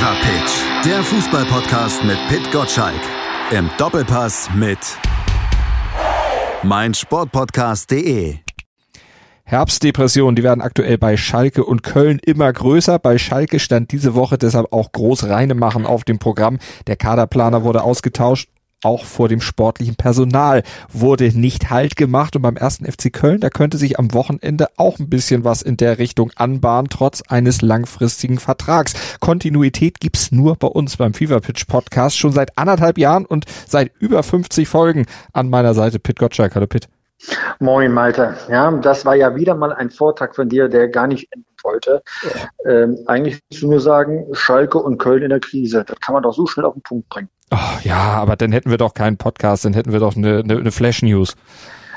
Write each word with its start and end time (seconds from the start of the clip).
Fever 0.00 0.16
Pitch, 0.22 0.86
der 0.86 1.02
Fußballpodcast 1.02 2.04
mit 2.04 2.16
Pit 2.28 2.50
Gottschalk. 2.50 3.02
Im 3.50 3.68
Doppelpass 3.76 4.48
mit 4.54 4.78
meinsportpodcast.de. 6.62 8.36
Herbstdepressionen, 9.44 10.36
die 10.36 10.42
werden 10.42 10.62
aktuell 10.62 10.96
bei 10.96 11.18
Schalke 11.18 11.66
und 11.66 11.82
Köln 11.82 12.18
immer 12.24 12.50
größer. 12.50 12.98
Bei 12.98 13.18
Schalke 13.18 13.58
stand 13.58 13.92
diese 13.92 14.14
Woche 14.14 14.38
deshalb 14.38 14.72
auch 14.72 14.90
groß 14.92 15.28
Reinemachen 15.28 15.84
auf 15.84 16.04
dem 16.04 16.18
Programm. 16.18 16.58
Der 16.86 16.96
Kaderplaner 16.96 17.62
wurde 17.62 17.82
ausgetauscht 17.82 18.48
auch 18.82 19.04
vor 19.04 19.28
dem 19.28 19.40
sportlichen 19.40 19.96
Personal 19.96 20.62
wurde 20.92 21.38
nicht 21.38 21.70
Halt 21.70 21.96
gemacht 21.96 22.36
und 22.36 22.42
beim 22.42 22.56
ersten 22.56 22.90
FC 22.90 23.12
Köln, 23.12 23.40
da 23.40 23.50
könnte 23.50 23.78
sich 23.78 23.98
am 23.98 24.12
Wochenende 24.14 24.68
auch 24.76 24.98
ein 24.98 25.10
bisschen 25.10 25.44
was 25.44 25.62
in 25.62 25.76
der 25.76 25.98
Richtung 25.98 26.30
anbahnen, 26.36 26.88
trotz 26.90 27.22
eines 27.22 27.62
langfristigen 27.62 28.38
Vertrags. 28.38 28.94
Kontinuität 29.20 30.00
gibt's 30.00 30.32
nur 30.32 30.56
bei 30.56 30.68
uns 30.68 30.96
beim 30.96 31.14
Fever 31.14 31.40
Pitch 31.40 31.66
Podcast 31.66 32.18
schon 32.18 32.32
seit 32.32 32.56
anderthalb 32.58 32.98
Jahren 32.98 33.26
und 33.26 33.44
seit 33.66 33.92
über 33.98 34.22
50 34.22 34.68
Folgen 34.68 35.06
an 35.32 35.50
meiner 35.50 35.74
Seite 35.74 35.98
Pit 35.98 36.18
Gottschalk. 36.18 36.54
Hallo 36.54 36.66
Pit. 36.66 36.88
Moin 37.58 37.92
Malte. 37.92 38.36
Ja, 38.48 38.70
das 38.70 39.04
war 39.04 39.14
ja 39.14 39.34
wieder 39.36 39.54
mal 39.54 39.72
ein 39.72 39.90
Vortrag 39.90 40.34
von 40.34 40.48
dir, 40.48 40.68
der 40.68 40.88
gar 40.88 41.06
nicht 41.06 41.28
enden 41.32 41.46
wollte. 41.62 42.02
Ja. 42.22 42.70
Ähm, 42.70 42.98
eigentlich 43.06 43.40
musst 43.50 43.62
du 43.62 43.70
nur 43.70 43.80
sagen, 43.80 44.26
Schalke 44.32 44.78
und 44.78 44.98
Köln 44.98 45.22
in 45.22 45.30
der 45.30 45.40
Krise. 45.40 45.84
Das 45.84 46.00
kann 46.00 46.14
man 46.14 46.22
doch 46.22 46.32
so 46.32 46.46
schnell 46.46 46.64
auf 46.64 46.74
den 46.74 46.82
Punkt 46.82 47.08
bringen. 47.08 47.28
Oh, 47.50 47.78
ja, 47.82 47.98
aber 47.98 48.36
dann 48.36 48.52
hätten 48.52 48.70
wir 48.70 48.78
doch 48.78 48.94
keinen 48.94 49.16
Podcast, 49.16 49.64
dann 49.64 49.74
hätten 49.74 49.92
wir 49.92 50.00
doch 50.00 50.16
eine, 50.16 50.38
eine, 50.38 50.58
eine 50.58 50.70
Flash 50.70 51.02
News. 51.02 51.36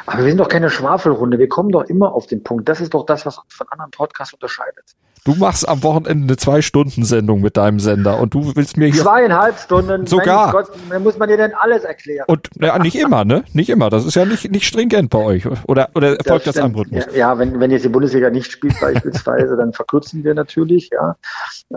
Aber 0.05 0.23
wir 0.23 0.30
sind 0.30 0.40
doch 0.40 0.49
keine 0.49 0.70
Schwafelrunde. 0.70 1.40
Wir 1.40 1.48
kommen 1.48 1.70
doch 1.70 1.84
immer 1.84 2.13
auf 2.13 2.27
den 2.27 2.44
Punkt. 2.44 2.68
Das 2.68 2.82
ist 2.82 2.94
doch 2.94 3.05
das, 3.05 3.26
was 3.26 3.38
uns 3.38 3.54
von 3.54 3.68
anderen 3.70 3.91
Podcasts 3.91 4.34
unterscheidet. 4.34 4.96
Du 5.26 5.36
machst 5.36 5.70
am 5.70 5.84
Wochenende 5.84 6.26
eine 6.26 6.38
Zwei-Stunden-Sendung 6.38 7.40
mit 7.40 7.55
deinem 7.55 7.80
Sender 7.80 8.20
und 8.20 8.34
du 8.34 8.54
willst 8.55 8.76
mir 8.76 8.88
hier. 8.88 9.04
Zweieinhalb 9.04 9.57
Stunden. 9.57 10.05
Sogar. 10.05 10.52
Gott, 10.52 10.70
muss 11.02 11.18
man 11.18 11.29
dir 11.29 11.38
denn 11.38 11.54
alles 11.54 11.85
erklären? 11.85 12.26
Und 12.27 12.49
ja, 12.60 12.77
nicht 12.77 12.96
immer, 12.96 13.24
ne? 13.24 13.46
Nicht 13.54 13.70
immer. 13.70 13.90
Das 13.90 14.05
ist 14.05 14.16
ja 14.16 14.26
nicht, 14.26 14.51
nicht 14.51 14.66
stringent 14.66 15.10
bei 15.10 15.20
euch. 15.20 15.46
Oder, 15.66 15.90
oder 15.96 16.18
erfolgt 16.18 16.48
das, 16.48 16.55
das 16.55 16.63
am 16.63 16.76
Rhythmus? 16.76 17.05
Ja, 17.12 17.18
ja, 17.18 17.40
wenn, 17.40 17.57
wenn 17.62 17.71
jetzt 17.71 17.85
die 17.85 17.90
Bundesliga 17.90 18.29
nicht 18.29 18.51
spielt 18.51 18.77
beispielsweise, 18.82 19.55
dann 19.57 19.71
verkürzen 19.71 20.26
wir 20.26 20.34
natürlich, 20.34 20.90
ja. 20.91 21.16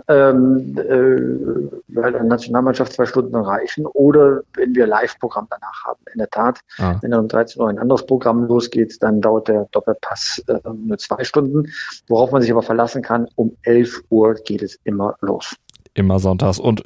Ähm, 0.09 0.77
äh, 0.77 1.95
weil 1.95 2.11
der 2.11 2.23
Nationalmannschaft 2.23 2.91
zwei 2.91 3.05
Stunden 3.05 3.35
reichen. 3.35 3.85
Oder 3.85 4.41
wenn 4.55 4.75
wir 4.75 4.87
Live-Programm 4.87 5.47
danach 5.49 5.85
haben. 5.85 6.01
In 6.13 6.19
der 6.19 6.29
Tat, 6.29 6.59
ah. 6.79 6.95
wenn 7.01 7.11
dann 7.11 7.21
um 7.21 7.27
13 7.29 7.61
Uhr 7.61 7.69
ein 7.69 7.79
anderes 7.79 8.05
Programm 8.05 8.43
losgeht, 8.43 9.01
dann 9.01 9.21
dauert 9.21 9.47
der 9.47 9.69
Doppelpass 9.71 10.43
äh, 10.47 10.59
nur 10.69 10.97
zwei 10.97 11.23
Stunden. 11.23 11.71
Worauf 12.09 12.31
man 12.33 12.41
sich 12.41 12.51
aber 12.51 12.61
verlassen 12.61 13.01
kann, 13.01 13.29
um 13.37 13.55
11 13.63 14.01
Uhr 14.09 14.35
geht 14.45 14.61
es 14.61 14.77
immer 14.83 15.15
los. 15.21 15.55
Immer 15.93 16.19
sonntags. 16.19 16.59
Und 16.59 16.83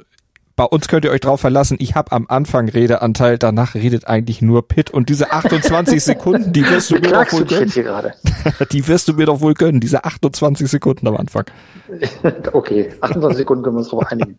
bei 0.54 0.64
uns 0.64 0.86
könnt 0.86 1.04
ihr 1.06 1.10
euch 1.10 1.20
drauf 1.20 1.40
verlassen, 1.40 1.78
ich 1.80 1.94
habe 1.94 2.12
am 2.12 2.26
Anfang 2.28 2.68
Redeanteil, 2.68 3.38
danach 3.38 3.74
redet 3.74 4.06
eigentlich 4.06 4.42
nur 4.42 4.68
Pitt 4.68 4.90
und 4.90 5.08
diese 5.08 5.32
28 5.32 6.04
Sekunden, 6.04 6.52
die 6.52 6.68
wirst 6.68 6.90
du 6.90 6.96
mir 6.96 7.00
doch 7.00 7.32
wohl 7.32 7.46
gönnen. 7.46 7.72
die 8.72 8.86
wirst 8.86 9.08
du 9.08 9.14
mir 9.14 9.26
doch 9.26 9.40
wohl 9.40 9.54
gönnen, 9.54 9.80
diese 9.80 10.04
28 10.04 10.68
Sekunden 10.68 11.08
am 11.08 11.16
Anfang. 11.16 11.46
Okay, 12.52 12.92
28 13.00 13.38
Sekunden 13.38 13.64
können 13.64 13.76
wir 13.76 13.80
uns 13.80 13.88
drauf 13.88 14.06
einigen. 14.06 14.36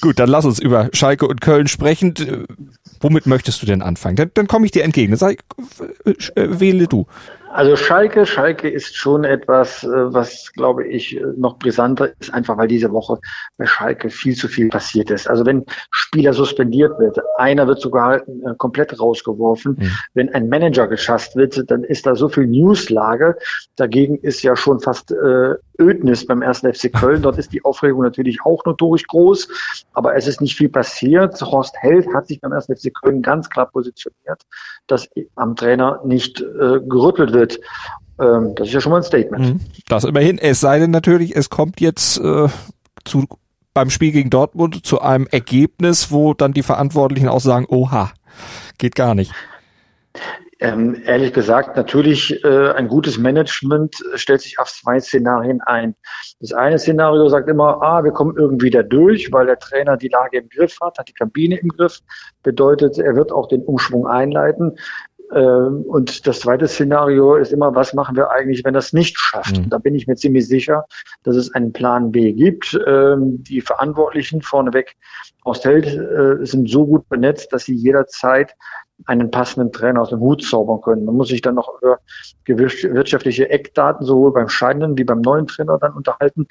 Gut, 0.00 0.18
dann 0.18 0.28
lass 0.28 0.44
uns 0.44 0.58
über 0.58 0.88
Schalke 0.92 1.26
und 1.26 1.40
Köln 1.40 1.66
sprechen. 1.66 2.14
Womit 3.00 3.26
möchtest 3.26 3.62
du 3.62 3.66
denn 3.66 3.82
anfangen? 3.82 4.16
Dann, 4.16 4.30
dann 4.34 4.48
komme 4.48 4.66
ich 4.66 4.72
dir 4.72 4.84
entgegen. 4.84 5.16
Sag, 5.16 5.44
äh, 6.04 6.14
wähle 6.60 6.86
du. 6.86 7.06
Also 7.54 7.76
Schalke, 7.76 8.26
Schalke 8.26 8.68
ist 8.68 8.96
schon 8.96 9.22
etwas, 9.22 9.84
äh, 9.84 9.88
was 10.12 10.52
glaube 10.54 10.88
ich 10.88 11.20
noch 11.36 11.56
brisanter 11.56 12.10
ist, 12.18 12.34
einfach 12.34 12.58
weil 12.58 12.66
diese 12.66 12.90
Woche 12.90 13.20
bei 13.56 13.66
Schalke 13.66 14.10
viel 14.10 14.34
zu 14.34 14.48
viel 14.48 14.70
passiert 14.70 15.08
ist. 15.12 15.30
Also 15.30 15.46
wenn 15.46 15.64
Spieler 15.92 16.32
suspendiert 16.32 16.98
wird, 16.98 17.20
einer 17.38 17.68
wird 17.68 17.80
sogar 17.80 18.16
äh, 18.16 18.54
komplett 18.58 18.98
rausgeworfen, 18.98 19.76
mhm. 19.78 19.90
wenn 20.14 20.34
ein 20.34 20.48
Manager 20.48 20.88
geschasst 20.88 21.36
wird, 21.36 21.70
dann 21.70 21.84
ist 21.84 22.06
da 22.06 22.16
so 22.16 22.28
viel 22.28 22.48
Newslage. 22.48 23.36
Dagegen 23.76 24.18
ist 24.18 24.42
ja 24.42 24.56
schon 24.56 24.80
fast 24.80 25.12
äh, 25.12 25.54
Ödnis 25.78 26.26
beim 26.26 26.42
ersten 26.42 26.72
FC 26.72 26.92
Köln. 26.92 27.22
Dort 27.22 27.38
ist 27.38 27.52
die 27.52 27.64
Aufregung 27.64 28.02
natürlich 28.02 28.40
auch 28.44 28.64
notorisch 28.64 29.06
groß, 29.06 29.48
aber 29.92 30.16
es 30.16 30.26
ist 30.26 30.40
nicht 30.40 30.56
viel 30.56 30.70
passiert. 30.70 31.40
Horst 31.40 31.76
Held 31.78 32.12
hat 32.14 32.26
sich 32.26 32.40
beim 32.40 32.52
ersten 32.52 32.76
FC 32.76 32.92
Köln 32.92 33.22
ganz 33.22 33.48
klar 33.48 33.66
positioniert, 33.70 34.42
dass 34.88 35.08
am 35.36 35.54
Trainer 35.54 36.00
nicht 36.04 36.40
äh, 36.40 36.80
gerüttelt 36.80 37.32
wird. 37.32 37.43
Ähm, 38.20 38.54
das 38.54 38.68
ist 38.68 38.74
ja 38.74 38.80
schon 38.80 38.92
mal 38.92 38.98
ein 38.98 39.02
Statement. 39.02 39.44
Mhm. 39.44 39.60
Das 39.88 40.04
immerhin. 40.04 40.38
Es 40.38 40.60
sei 40.60 40.78
denn 40.78 40.90
natürlich, 40.90 41.34
es 41.34 41.50
kommt 41.50 41.80
jetzt 41.80 42.18
äh, 42.18 42.48
zu 43.04 43.26
beim 43.74 43.90
Spiel 43.90 44.12
gegen 44.12 44.30
Dortmund 44.30 44.86
zu 44.86 45.00
einem 45.00 45.26
Ergebnis, 45.26 46.12
wo 46.12 46.32
dann 46.32 46.52
die 46.52 46.62
Verantwortlichen 46.62 47.28
auch 47.28 47.40
sagen, 47.40 47.66
oha, 47.68 48.12
geht 48.78 48.94
gar 48.94 49.16
nicht. 49.16 49.32
Ähm, 50.60 51.02
ehrlich 51.04 51.32
gesagt, 51.32 51.76
natürlich 51.76 52.42
äh, 52.44 52.70
ein 52.70 52.86
gutes 52.86 53.18
Management 53.18 53.96
stellt 54.14 54.40
sich 54.40 54.58
auf 54.60 54.72
zwei 54.72 55.00
Szenarien 55.00 55.60
ein. 55.60 55.96
Das 56.40 56.52
eine 56.52 56.78
Szenario 56.78 57.28
sagt 57.28 57.48
immer, 57.48 57.82
ah, 57.82 58.04
wir 58.04 58.12
kommen 58.12 58.36
irgendwie 58.38 58.70
da 58.70 58.82
durch, 58.82 59.32
weil 59.32 59.46
der 59.46 59.58
Trainer 59.58 59.96
die 59.96 60.08
Lage 60.08 60.38
im 60.38 60.48
Griff 60.48 60.78
hat, 60.80 60.98
hat 60.98 61.08
die 61.08 61.12
Kabine 61.12 61.56
im 61.56 61.68
Griff, 61.68 61.98
bedeutet, 62.44 62.98
er 62.98 63.16
wird 63.16 63.32
auch 63.32 63.48
den 63.48 63.62
Umschwung 63.62 64.06
einleiten. 64.06 64.78
Ähm, 65.34 65.82
und 65.86 66.26
das 66.26 66.40
zweite 66.40 66.68
Szenario 66.68 67.34
ist 67.34 67.52
immer, 67.52 67.74
was 67.74 67.92
machen 67.92 68.16
wir 68.16 68.30
eigentlich, 68.30 68.64
wenn 68.64 68.74
das 68.74 68.92
nicht 68.92 69.18
schafft? 69.18 69.58
Mhm. 69.58 69.70
Da 69.70 69.78
bin 69.78 69.94
ich 69.94 70.06
mir 70.06 70.16
ziemlich 70.16 70.46
sicher, 70.46 70.84
dass 71.22 71.36
es 71.36 71.52
einen 71.54 71.72
Plan 71.72 72.12
B 72.12 72.32
gibt. 72.32 72.78
Ähm, 72.86 73.42
die 73.42 73.60
Verantwortlichen 73.60 74.42
vorneweg 74.42 74.96
aus 75.42 75.64
Held 75.64 75.86
äh, 75.86 76.44
sind 76.44 76.70
so 76.70 76.86
gut 76.86 77.08
benetzt, 77.08 77.52
dass 77.52 77.64
sie 77.64 77.74
jederzeit 77.74 78.54
einen 79.06 79.30
passenden 79.30 79.72
Trainer 79.72 80.02
aus 80.02 80.10
dem 80.10 80.20
Hut 80.20 80.42
zaubern 80.42 80.80
können. 80.80 81.04
Man 81.04 81.16
muss 81.16 81.28
sich 81.28 81.42
dann 81.42 81.56
noch 81.56 81.80
über 81.82 81.98
wirtschaftliche 82.46 83.50
Eckdaten 83.50 84.06
sowohl 84.06 84.32
beim 84.32 84.48
scheidenden 84.48 84.96
wie 84.96 85.04
beim 85.04 85.20
neuen 85.20 85.46
Trainer 85.46 85.78
dann 85.78 85.94
unterhalten. 85.94 86.46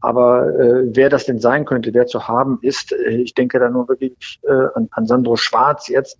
Aber 0.00 0.48
äh, 0.58 0.84
wer 0.86 1.10
das 1.10 1.26
denn 1.26 1.38
sein 1.38 1.64
könnte, 1.64 1.92
wer 1.92 2.06
zu 2.06 2.26
haben 2.26 2.58
ist, 2.62 2.92
äh, 2.92 3.10
ich 3.10 3.34
denke 3.34 3.58
da 3.58 3.68
nur 3.68 3.88
wirklich 3.88 4.40
äh, 4.42 4.66
an, 4.74 4.88
an 4.90 5.06
Sandro 5.06 5.36
Schwarz 5.36 5.88
jetzt, 5.88 6.18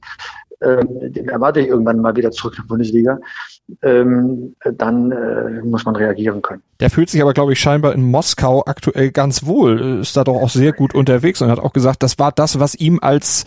ähm, 0.65 1.13
den 1.13 1.29
erwarte 1.29 1.61
ich 1.61 1.69
irgendwann 1.69 2.01
mal 2.01 2.17
wieder 2.17 2.31
zurück 2.31 2.55
in 2.57 2.63
die 2.63 2.69
Bundesliga, 2.69 3.19
ähm, 3.83 4.55
dann 4.77 5.13
äh, 5.13 5.63
muss 5.65 5.85
man 5.85 5.97
reagieren 5.97 6.43
können. 6.43 6.63
Der 6.81 6.91
fühlt 6.91 7.11
sich 7.11 7.23
aber, 7.23 7.33
glaube 7.33 7.53
ich, 7.53 7.61
scheinbar 7.61 7.95
in 7.95 8.03
Moskau 8.03 8.65
aktuell 8.67 9.11
ganz 9.11 9.47
wohl, 9.47 10.01
ist 10.01 10.17
da 10.17 10.25
doch 10.25 10.35
auch 10.35 10.51
sehr 10.51 10.73
gut 10.73 10.95
unterwegs 10.95 11.41
und 11.43 11.51
hat 11.51 11.61
auch 11.61 11.73
gesagt, 11.73 12.03
das 12.03 12.19
war 12.19 12.33
das, 12.33 12.59
was 12.59 12.75
ihm 12.75 12.99
als, 13.01 13.45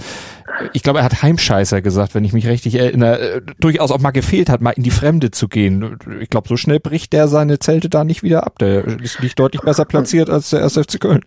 ich 0.73 0.83
glaube, 0.83 0.99
er 0.99 1.05
hat 1.05 1.21
Heimscheißer 1.21 1.81
gesagt, 1.81 2.15
wenn 2.15 2.23
ich 2.23 2.33
mich 2.33 2.47
richtig 2.47 2.75
erinnere, 2.75 3.19
äh, 3.19 3.41
durchaus 3.59 3.91
auch 3.91 3.99
mal 3.99 4.11
gefehlt 4.11 4.49
hat, 4.49 4.61
mal 4.61 4.71
in 4.71 4.83
die 4.83 4.91
Fremde 4.91 5.31
zu 5.31 5.47
gehen. 5.47 5.97
Ich 6.19 6.29
glaube, 6.29 6.47
so 6.47 6.57
schnell 6.57 6.79
bricht 6.79 7.13
der 7.13 7.27
seine 7.27 7.59
Zelte 7.59 7.89
da 7.89 8.03
nicht 8.03 8.23
wieder 8.23 8.45
ab. 8.45 8.57
Der 8.59 8.85
ist 8.85 9.21
nicht 9.21 9.37
deutlich 9.37 9.61
besser 9.61 9.85
platziert 9.85 10.29
als 10.29 10.49
der 10.49 10.61
SFC 10.61 10.99
Köln. 10.99 11.21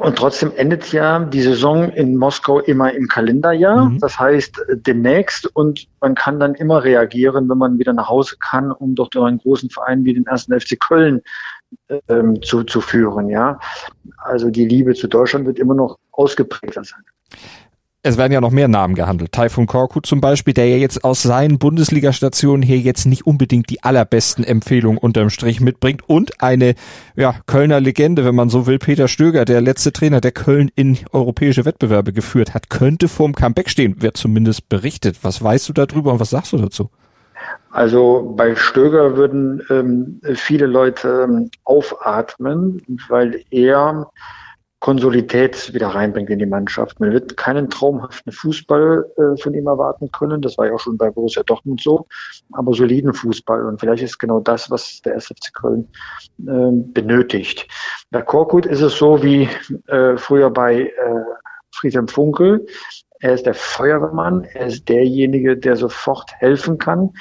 Und 0.00 0.16
trotzdem 0.16 0.52
endet 0.56 0.92
ja 0.92 1.20
die 1.20 1.42
Saison 1.42 1.90
in 1.90 2.16
Moskau 2.16 2.60
immer 2.60 2.92
im 2.92 3.08
Kalenderjahr. 3.08 3.86
Mhm. 3.86 3.98
Das 4.00 4.18
heißt 4.18 4.60
demnächst 4.72 5.46
und 5.54 5.86
man 6.00 6.14
kann 6.14 6.40
dann 6.40 6.54
immer 6.54 6.84
reagieren, 6.84 7.48
wenn 7.48 7.58
man 7.58 7.78
wieder 7.78 7.92
nach 7.92 8.08
Hause 8.08 8.36
kann, 8.38 8.72
um 8.72 8.94
doch 8.94 9.10
einen 9.14 9.38
großen 9.38 9.70
Verein 9.70 10.04
wie 10.04 10.14
den 10.14 10.26
ersten 10.26 10.58
FC 10.58 10.78
Köln 10.78 11.22
ähm, 12.08 12.42
zu, 12.42 12.64
zu 12.64 12.80
führen. 12.80 13.28
Ja, 13.28 13.60
also 14.18 14.50
die 14.50 14.66
Liebe 14.66 14.94
zu 14.94 15.06
Deutschland 15.06 15.46
wird 15.46 15.58
immer 15.58 15.74
noch 15.74 15.98
ausgeprägter 16.10 16.84
sein 16.84 17.02
es 18.04 18.18
werden 18.18 18.32
ja 18.32 18.40
noch 18.40 18.50
mehr 18.50 18.66
Namen 18.66 18.96
gehandelt. 18.96 19.30
Taifun 19.30 19.66
Korkut 19.66 20.06
zum 20.06 20.20
Beispiel, 20.20 20.54
der 20.54 20.68
ja 20.68 20.76
jetzt 20.76 21.04
aus 21.04 21.22
seinen 21.22 21.58
Bundesliga-Stationen 21.58 22.62
hier 22.62 22.78
jetzt 22.78 23.06
nicht 23.06 23.26
unbedingt 23.26 23.70
die 23.70 23.84
allerbesten 23.84 24.44
Empfehlungen 24.44 24.98
unterm 24.98 25.30
Strich 25.30 25.60
mitbringt. 25.60 26.02
Und 26.08 26.42
eine 26.42 26.74
ja, 27.14 27.36
Kölner 27.46 27.80
Legende, 27.80 28.24
wenn 28.24 28.34
man 28.34 28.48
so 28.48 28.66
will, 28.66 28.80
Peter 28.80 29.06
Stöger, 29.06 29.44
der 29.44 29.60
letzte 29.60 29.92
Trainer, 29.92 30.20
der 30.20 30.32
Köln 30.32 30.70
in 30.74 30.98
europäische 31.12 31.64
Wettbewerbe 31.64 32.12
geführt 32.12 32.54
hat, 32.54 32.70
könnte 32.70 33.06
vorm 33.06 33.34
Comeback 33.34 33.70
stehen, 33.70 34.02
wird 34.02 34.16
zumindest 34.16 34.68
berichtet. 34.68 35.18
Was 35.22 35.42
weißt 35.42 35.68
du 35.68 35.72
darüber 35.72 36.12
und 36.12 36.20
was 36.20 36.30
sagst 36.30 36.52
du 36.52 36.58
dazu? 36.58 36.90
Also 37.70 38.34
bei 38.36 38.56
Stöger 38.56 39.16
würden 39.16 39.62
ähm, 39.70 40.20
viele 40.34 40.66
Leute 40.66 41.26
ähm, 41.28 41.50
aufatmen, 41.64 42.82
weil 43.08 43.44
er 43.50 44.10
Konsolidität 44.82 45.72
wieder 45.72 45.86
reinbringt 45.90 46.28
in 46.28 46.40
die 46.40 46.46
Mannschaft. 46.46 46.98
Man 46.98 47.12
wird 47.12 47.36
keinen 47.36 47.70
traumhaften 47.70 48.32
Fußball 48.32 49.12
äh, 49.16 49.40
von 49.40 49.54
ihm 49.54 49.68
erwarten 49.68 50.10
können. 50.10 50.42
Das 50.42 50.58
war 50.58 50.66
ja 50.66 50.72
auch 50.72 50.80
schon 50.80 50.98
bei 50.98 51.08
Borussia 51.08 51.44
Dortmund 51.44 51.80
so, 51.80 52.08
aber 52.50 52.74
soliden 52.74 53.14
Fußball. 53.14 53.64
Und 53.64 53.78
vielleicht 53.78 54.02
ist 54.02 54.18
genau 54.18 54.40
das, 54.40 54.72
was 54.72 55.00
der 55.02 55.14
SFC 55.14 55.54
Köln 55.54 55.88
äh, 56.40 56.72
benötigt. 56.72 57.68
Bei 58.10 58.22
Korkut 58.22 58.66
ist 58.66 58.80
es 58.80 58.96
so 58.98 59.22
wie 59.22 59.48
äh, 59.86 60.16
früher 60.16 60.50
bei 60.50 60.80
äh, 60.80 60.90
Friedhelm 61.70 62.08
Funkel. 62.08 62.66
Er 63.20 63.34
ist 63.34 63.46
der 63.46 63.54
Feuerwehrmann. 63.54 64.42
Er 64.52 64.66
ist 64.66 64.88
derjenige, 64.88 65.56
der 65.56 65.76
sofort 65.76 66.32
helfen 66.38 66.78
kann, 66.78 67.12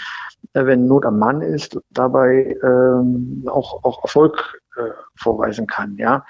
äh, 0.53 0.65
wenn 0.65 0.87
Not 0.87 1.05
am 1.05 1.19
Mann 1.19 1.41
ist, 1.41 1.79
dabei 1.91 2.57
ähm, 2.63 3.43
auch, 3.45 3.83
auch 3.83 4.01
Erfolg 4.01 4.59
äh, 4.77 4.89
vorweisen 5.15 5.67
kann. 5.67 5.95
Ja 5.97 6.25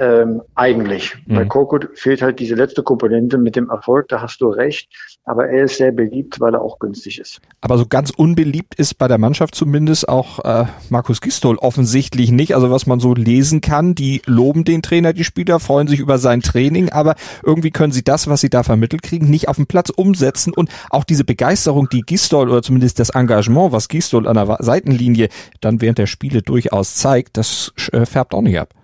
ähm, 0.00 0.40
eigentlich. 0.54 1.14
Mhm. 1.26 1.34
Bei 1.34 1.44
Korkut 1.44 1.90
fehlt 1.94 2.22
halt 2.22 2.40
diese 2.40 2.54
letzte 2.54 2.82
Komponente 2.82 3.36
mit 3.36 3.54
dem 3.54 3.68
Erfolg, 3.68 4.08
da 4.08 4.22
hast 4.22 4.40
du 4.40 4.48
recht. 4.48 4.88
Aber 5.24 5.48
er 5.48 5.64
ist 5.64 5.76
sehr 5.76 5.92
beliebt, 5.92 6.40
weil 6.40 6.54
er 6.54 6.62
auch 6.62 6.78
günstig 6.78 7.20
ist. 7.20 7.40
Aber 7.60 7.76
so 7.76 7.86
ganz 7.86 8.10
unbeliebt 8.10 8.74
ist 8.74 8.94
bei 8.94 9.06
der 9.06 9.18
Mannschaft 9.18 9.54
zumindest 9.54 10.08
auch 10.08 10.42
äh, 10.44 10.64
Markus 10.88 11.20
Gistol 11.20 11.56
offensichtlich 11.56 12.32
nicht. 12.32 12.54
Also 12.54 12.70
was 12.70 12.86
man 12.86 12.98
so 12.98 13.14
lesen 13.14 13.60
kann, 13.60 13.94
die 13.94 14.22
loben 14.24 14.64
den 14.64 14.80
Trainer, 14.80 15.12
die 15.12 15.24
Spieler, 15.24 15.60
freuen 15.60 15.86
sich 15.86 16.00
über 16.00 16.18
sein 16.18 16.40
Training, 16.40 16.88
aber 16.88 17.14
irgendwie 17.44 17.70
können 17.70 17.92
sie 17.92 18.02
das, 18.02 18.26
was 18.26 18.40
sie 18.40 18.50
da 18.50 18.62
vermittelt 18.62 19.02
kriegen, 19.02 19.28
nicht 19.28 19.48
auf 19.48 19.56
dem 19.56 19.66
Platz 19.66 19.90
umsetzen. 19.90 20.54
Und 20.54 20.70
auch 20.88 21.04
diese 21.04 21.24
Begeisterung, 21.24 21.88
die 21.90 22.00
Gistol 22.00 22.48
oder 22.48 22.62
zumindest 22.62 22.98
das 22.98 23.10
Engagement, 23.10 23.72
was 23.72 23.88
Gistol 23.88 24.26
an 24.26 24.34
der 24.34 24.56
Seitenlinie 24.60 25.28
dann 25.60 25.82
während 25.82 25.98
der 25.98 26.06
Spiele 26.06 26.40
durchaus 26.40 26.96
zeigt, 26.96 27.36
das 27.36 27.72
äh, 27.92 28.06
färbt 28.06 28.32
auch 28.32 28.42
nicht 28.42 28.58
ab. 28.58 28.74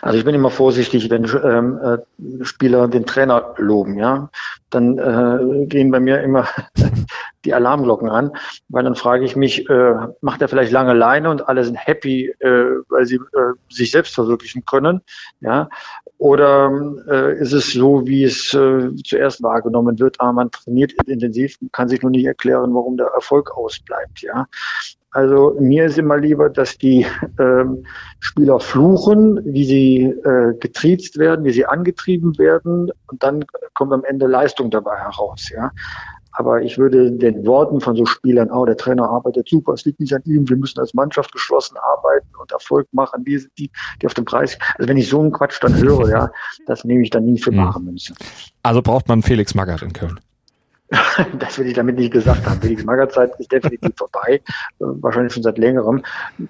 Also 0.00 0.18
ich 0.18 0.24
bin 0.24 0.34
immer 0.34 0.50
vorsichtig, 0.50 1.10
wenn 1.10 1.24
ähm, 1.44 1.78
äh, 1.78 2.44
Spieler 2.44 2.88
den 2.88 3.06
Trainer 3.06 3.54
loben, 3.58 3.96
ja, 3.98 4.30
dann 4.70 4.98
äh, 4.98 5.66
gehen 5.66 5.90
bei 5.90 6.00
mir 6.00 6.22
immer 6.22 6.48
die 7.44 7.54
Alarmglocken 7.54 8.08
an, 8.08 8.32
weil 8.68 8.84
dann 8.84 8.94
frage 8.94 9.24
ich 9.24 9.36
mich, 9.36 9.68
äh, 9.68 9.94
macht 10.20 10.42
er 10.42 10.48
vielleicht 10.48 10.72
lange 10.72 10.94
Leine 10.94 11.30
und 11.30 11.48
alle 11.48 11.64
sind 11.64 11.76
happy, 11.76 12.34
äh, 12.40 12.48
weil 12.88 13.06
sie 13.06 13.16
äh, 13.16 13.52
sich 13.68 13.90
selbst 13.90 14.14
verwirklichen 14.14 14.64
können, 14.64 15.00
ja, 15.40 15.68
oder 16.18 16.70
äh, 17.08 17.38
ist 17.38 17.52
es 17.52 17.72
so, 17.72 18.06
wie 18.06 18.24
es 18.24 18.54
äh, 18.54 18.90
zuerst 19.04 19.42
wahrgenommen 19.42 19.98
wird, 19.98 20.20
ah, 20.20 20.32
man 20.32 20.50
trainiert 20.50 20.92
intensiv, 21.06 21.56
kann 21.72 21.88
sich 21.88 22.02
nur 22.02 22.10
nicht 22.10 22.26
erklären, 22.26 22.74
warum 22.74 22.96
der 22.96 23.08
Erfolg 23.08 23.50
ausbleibt, 23.56 24.22
ja. 24.22 24.46
Also 25.12 25.56
mir 25.60 25.84
ist 25.84 25.98
immer 25.98 26.16
lieber, 26.16 26.48
dass 26.48 26.78
die 26.78 27.06
ähm, 27.38 27.84
Spieler 28.18 28.60
fluchen, 28.60 29.40
wie 29.44 29.64
sie 29.66 30.04
äh, 30.04 30.54
getriezt 30.58 31.18
werden, 31.18 31.44
wie 31.44 31.52
sie 31.52 31.66
angetrieben 31.66 32.38
werden 32.38 32.90
und 33.08 33.22
dann 33.22 33.44
kommt 33.74 33.92
am 33.92 34.04
Ende 34.04 34.26
Leistung 34.26 34.70
dabei 34.70 34.96
heraus. 34.96 35.50
Ja. 35.50 35.70
Aber 36.32 36.62
ich 36.62 36.78
würde 36.78 37.12
den 37.12 37.46
Worten 37.46 37.80
von 37.80 37.96
so 37.96 38.06
Spielern, 38.06 38.50
oh, 38.50 38.64
der 38.64 38.76
Trainer 38.76 39.08
arbeitet 39.08 39.48
super, 39.48 39.74
es 39.74 39.84
liegt 39.84 40.00
nicht 40.00 40.14
an 40.14 40.22
ihm, 40.24 40.48
wir 40.48 40.56
müssen 40.56 40.80
als 40.80 40.94
Mannschaft 40.94 41.32
geschlossen 41.32 41.76
arbeiten 41.76 42.28
und 42.40 42.50
Erfolg 42.52 42.88
machen, 42.92 43.24
die, 43.24 43.44
die, 43.58 43.70
die 44.00 44.06
auf 44.06 44.14
dem 44.14 44.24
Preis. 44.24 44.58
Also 44.76 44.88
wenn 44.88 44.96
ich 44.96 45.08
so 45.08 45.20
einen 45.20 45.32
Quatsch 45.32 45.58
dann 45.62 45.76
höre, 45.76 46.08
ja, 46.08 46.30
das 46.66 46.84
nehme 46.84 47.02
ich 47.02 47.10
dann 47.10 47.24
nie 47.24 47.38
für 47.38 47.52
bare 47.52 47.80
Münze. 47.80 48.14
Also 48.62 48.82
braucht 48.82 49.08
man 49.08 49.22
Felix 49.22 49.54
Magath 49.54 49.82
in 49.82 49.92
Köln. 49.92 50.18
das 51.38 51.58
will 51.58 51.66
ich 51.66 51.74
damit 51.74 51.96
nicht 51.96 52.12
gesagt 52.12 52.46
haben. 52.46 52.60
Die 52.60 52.76
Magerzeit 52.76 53.32
ist 53.38 53.50
definitiv 53.50 53.92
vorbei, 53.96 54.34
äh, 54.34 54.40
wahrscheinlich 54.78 55.32
schon 55.32 55.42
seit 55.42 55.58
längerem. 55.58 56.02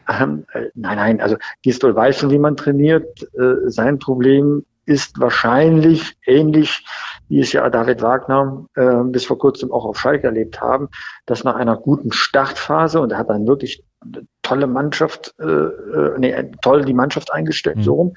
Ähm, 0.08 0.44
äh, 0.52 0.67
nein, 0.75 0.96
nein, 0.96 1.20
also 1.20 1.37
Gistol 1.62 1.94
weiß 1.94 2.19
schon, 2.19 2.31
wie 2.31 2.38
man 2.38 2.56
trainiert. 2.56 3.23
Äh, 3.35 3.70
sein 3.70 3.99
Problem 3.99 4.64
ist 4.85 5.20
wahrscheinlich 5.20 6.17
ähnlich, 6.26 6.85
wie 7.28 7.40
es 7.40 7.52
ja 7.52 7.69
David 7.70 8.02
Wagner 8.02 8.66
äh, 8.74 9.02
bis 9.04 9.24
vor 9.24 9.38
kurzem 9.38 9.72
auch 9.72 9.84
auf 9.84 9.98
Schalke 9.98 10.26
erlebt 10.26 10.60
haben, 10.60 10.88
dass 11.26 11.44
nach 11.44 11.54
einer 11.54 11.76
guten 11.76 12.12
Startphase, 12.12 13.00
und 13.00 13.12
er 13.12 13.19
hat 13.19 13.30
dann 13.30 13.46
wirklich 13.46 13.84
tolle 14.42 14.66
Mannschaft, 14.66 15.34
äh, 15.40 15.44
äh, 15.44 16.19
nee, 16.19 16.50
toll 16.62 16.84
die 16.84 16.94
Mannschaft 16.94 17.32
eingestellt, 17.32 17.78
mhm. 17.78 17.82
so 17.82 17.94
rum. 17.94 18.14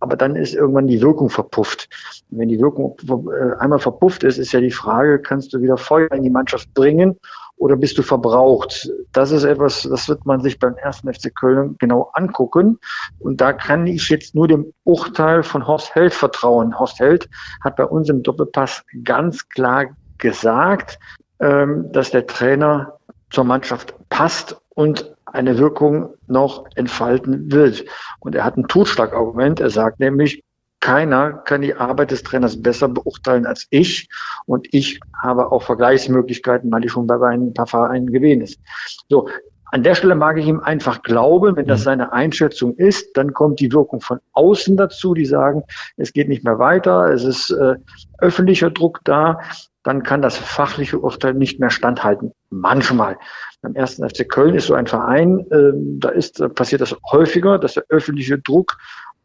Aber 0.00 0.16
dann 0.16 0.36
ist 0.36 0.54
irgendwann 0.54 0.86
die 0.86 1.02
Wirkung 1.02 1.30
verpufft. 1.30 1.88
Und 2.30 2.38
wenn 2.38 2.48
die 2.48 2.60
Wirkung 2.60 2.96
äh, 3.08 3.56
einmal 3.58 3.80
verpufft 3.80 4.22
ist, 4.22 4.38
ist 4.38 4.52
ja 4.52 4.60
die 4.60 4.70
Frage, 4.70 5.18
kannst 5.18 5.52
du 5.52 5.60
wieder 5.60 5.76
Feuer 5.76 6.10
in 6.12 6.22
die 6.22 6.30
Mannschaft 6.30 6.72
bringen 6.74 7.18
oder 7.64 7.76
bist 7.76 7.96
du 7.96 8.02
verbraucht? 8.02 8.90
Das 9.12 9.30
ist 9.30 9.44
etwas, 9.44 9.88
das 9.90 10.06
wird 10.06 10.26
man 10.26 10.42
sich 10.42 10.58
beim 10.58 10.76
ersten 10.76 11.10
FC 11.10 11.34
Köln 11.34 11.76
genau 11.78 12.10
angucken. 12.12 12.78
Und 13.20 13.40
da 13.40 13.54
kann 13.54 13.86
ich 13.86 14.10
jetzt 14.10 14.34
nur 14.34 14.48
dem 14.48 14.74
Urteil 14.84 15.42
von 15.42 15.66
Horst 15.66 15.94
Held 15.94 16.12
vertrauen. 16.12 16.78
Horst 16.78 17.00
Held 17.00 17.26
hat 17.62 17.76
bei 17.76 17.86
uns 17.86 18.10
im 18.10 18.22
Doppelpass 18.22 18.84
ganz 19.02 19.48
klar 19.48 19.86
gesagt, 20.18 20.98
ähm, 21.40 21.90
dass 21.90 22.10
der 22.10 22.26
Trainer 22.26 22.98
zur 23.30 23.44
Mannschaft 23.44 23.94
passt 24.10 24.60
und 24.74 25.16
eine 25.24 25.56
Wirkung 25.56 26.12
noch 26.26 26.66
entfalten 26.74 27.50
wird. 27.50 27.86
Und 28.20 28.34
er 28.34 28.44
hat 28.44 28.58
ein 28.58 28.68
Totschlagargument. 28.68 29.60
Er 29.60 29.70
sagt 29.70 30.00
nämlich, 30.00 30.43
keiner 30.84 31.32
kann 31.32 31.62
die 31.62 31.74
Arbeit 31.74 32.10
des 32.10 32.24
Trainers 32.24 32.60
besser 32.60 32.88
beurteilen 32.88 33.46
als 33.46 33.66
ich. 33.70 34.06
Und 34.44 34.68
ich 34.70 35.00
habe 35.18 35.50
auch 35.50 35.62
Vergleichsmöglichkeiten, 35.62 36.70
weil 36.70 36.84
ich 36.84 36.92
schon 36.92 37.06
bei 37.06 37.16
ein 37.26 37.54
paar 37.54 37.66
Vereinen 37.66 38.12
gewesen 38.12 38.42
ist. 38.42 38.60
So. 39.08 39.30
An 39.72 39.82
der 39.82 39.94
Stelle 39.94 40.14
mag 40.14 40.36
ich 40.36 40.46
ihm 40.46 40.60
einfach 40.60 41.02
glauben, 41.02 41.56
wenn 41.56 41.66
das 41.66 41.80
mhm. 41.80 41.84
seine 41.84 42.12
Einschätzung 42.12 42.76
ist, 42.76 43.16
dann 43.16 43.32
kommt 43.32 43.60
die 43.60 43.72
Wirkung 43.72 44.02
von 44.02 44.20
außen 44.34 44.76
dazu, 44.76 45.14
die 45.14 45.24
sagen, 45.24 45.64
es 45.96 46.12
geht 46.12 46.28
nicht 46.28 46.44
mehr 46.44 46.58
weiter, 46.58 47.10
es 47.10 47.24
ist 47.24 47.50
äh, 47.50 47.76
öffentlicher 48.18 48.70
Druck 48.70 49.00
da, 49.04 49.40
dann 49.84 50.02
kann 50.02 50.22
das 50.22 50.36
fachliche 50.36 50.98
Urteil 50.98 51.34
nicht 51.34 51.60
mehr 51.60 51.70
standhalten. 51.70 52.32
Manchmal. 52.50 53.18
Beim 53.62 53.74
ersten 53.74 54.08
FC 54.08 54.28
Köln 54.28 54.54
ist 54.54 54.66
so 54.66 54.74
ein 54.74 54.86
Verein, 54.86 55.46
äh, 55.50 55.72
da 55.98 56.10
ist, 56.10 56.40
da 56.40 56.48
passiert 56.48 56.82
das 56.82 56.94
häufiger, 57.10 57.58
dass 57.58 57.74
der 57.74 57.84
öffentliche 57.88 58.38
Druck 58.38 58.76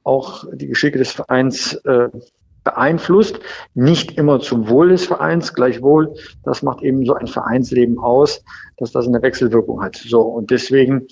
auch 0.03 0.45
die 0.53 0.67
Geschicke 0.67 0.97
des 0.97 1.11
Vereins 1.11 1.73
äh, 1.85 2.09
beeinflusst. 2.63 3.39
Nicht 3.73 4.17
immer 4.17 4.39
zum 4.39 4.69
Wohl 4.69 4.89
des 4.89 5.05
Vereins, 5.05 5.53
gleichwohl, 5.53 6.13
das 6.43 6.61
macht 6.61 6.81
eben 6.81 7.05
so 7.05 7.13
ein 7.13 7.27
Vereinsleben 7.27 7.99
aus, 7.99 8.43
dass 8.77 8.91
das 8.91 9.07
eine 9.07 9.21
Wechselwirkung 9.21 9.81
hat. 9.81 9.95
So, 9.95 10.21
und 10.21 10.51
deswegen 10.51 11.07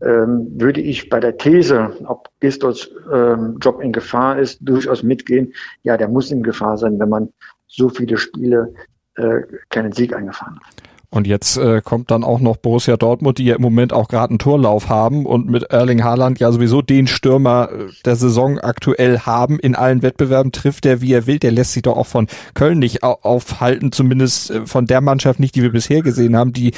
ähm, 0.00 0.48
würde 0.60 0.80
ich 0.80 1.08
bei 1.08 1.20
der 1.20 1.36
These, 1.36 1.96
ob 2.04 2.28
Gistols 2.40 2.90
ähm, 3.12 3.58
Job 3.60 3.80
in 3.80 3.92
Gefahr 3.92 4.38
ist, 4.38 4.58
durchaus 4.60 5.02
mitgehen. 5.02 5.52
Ja, 5.82 5.96
der 5.96 6.08
muss 6.08 6.30
in 6.30 6.42
Gefahr 6.42 6.78
sein, 6.78 6.98
wenn 6.98 7.08
man 7.08 7.32
so 7.66 7.88
viele 7.88 8.16
Spiele 8.16 8.74
äh, 9.16 9.40
keinen 9.70 9.92
Sieg 9.92 10.14
eingefahren 10.14 10.58
hat. 10.64 10.97
Und 11.10 11.26
jetzt 11.26 11.56
äh, 11.56 11.80
kommt 11.82 12.10
dann 12.10 12.22
auch 12.22 12.38
noch 12.38 12.58
Borussia 12.58 12.98
Dortmund, 12.98 13.38
die 13.38 13.44
ja 13.44 13.56
im 13.56 13.62
Moment 13.62 13.94
auch 13.94 14.08
gerade 14.08 14.30
einen 14.30 14.38
Torlauf 14.38 14.90
haben 14.90 15.24
und 15.24 15.48
mit 15.48 15.64
Erling 15.64 16.04
Haaland 16.04 16.38
ja 16.38 16.52
sowieso 16.52 16.82
den 16.82 17.06
Stürmer 17.06 17.70
äh, 17.72 17.86
der 18.04 18.16
Saison 18.16 18.58
aktuell 18.58 19.20
haben. 19.20 19.58
In 19.58 19.74
allen 19.74 20.02
Wettbewerben 20.02 20.52
trifft 20.52 20.84
er, 20.84 21.00
wie 21.00 21.14
er 21.14 21.26
will. 21.26 21.38
Der 21.38 21.50
lässt 21.50 21.72
sich 21.72 21.82
doch 21.82 21.96
auch 21.96 22.06
von 22.06 22.26
Köln 22.52 22.78
nicht 22.78 23.04
aufhalten, 23.04 23.90
zumindest 23.90 24.50
äh, 24.50 24.66
von 24.66 24.86
der 24.86 25.00
Mannschaft 25.00 25.40
nicht, 25.40 25.54
die 25.54 25.62
wir 25.62 25.72
bisher 25.72 26.02
gesehen 26.02 26.36
haben, 26.36 26.52
die 26.52 26.72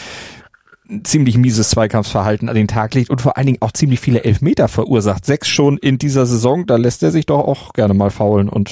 ziemlich 1.03 1.37
mieses 1.37 1.71
Zweikampfsverhalten 1.71 2.49
an 2.49 2.55
den 2.55 2.69
Tag 2.69 2.95
legt 2.95 3.11
und 3.11 3.21
vor 3.21 3.37
allen 3.37 3.47
Dingen 3.47 3.63
auch 3.63 3.73
ziemlich 3.73 3.99
viele 3.99 4.23
Elfmeter 4.25 4.69
verursacht. 4.69 5.25
Sechs 5.25 5.49
schon 5.49 5.77
in 5.77 5.99
dieser 5.99 6.27
Saison, 6.27 6.67
da 6.67 6.77
lässt 6.77 7.03
er 7.03 7.11
sich 7.11 7.27
doch 7.27 7.41
auch 7.41 7.73
gerne 7.73 7.95
mal 7.95 8.11
faulen 8.11 8.49
und 8.49 8.71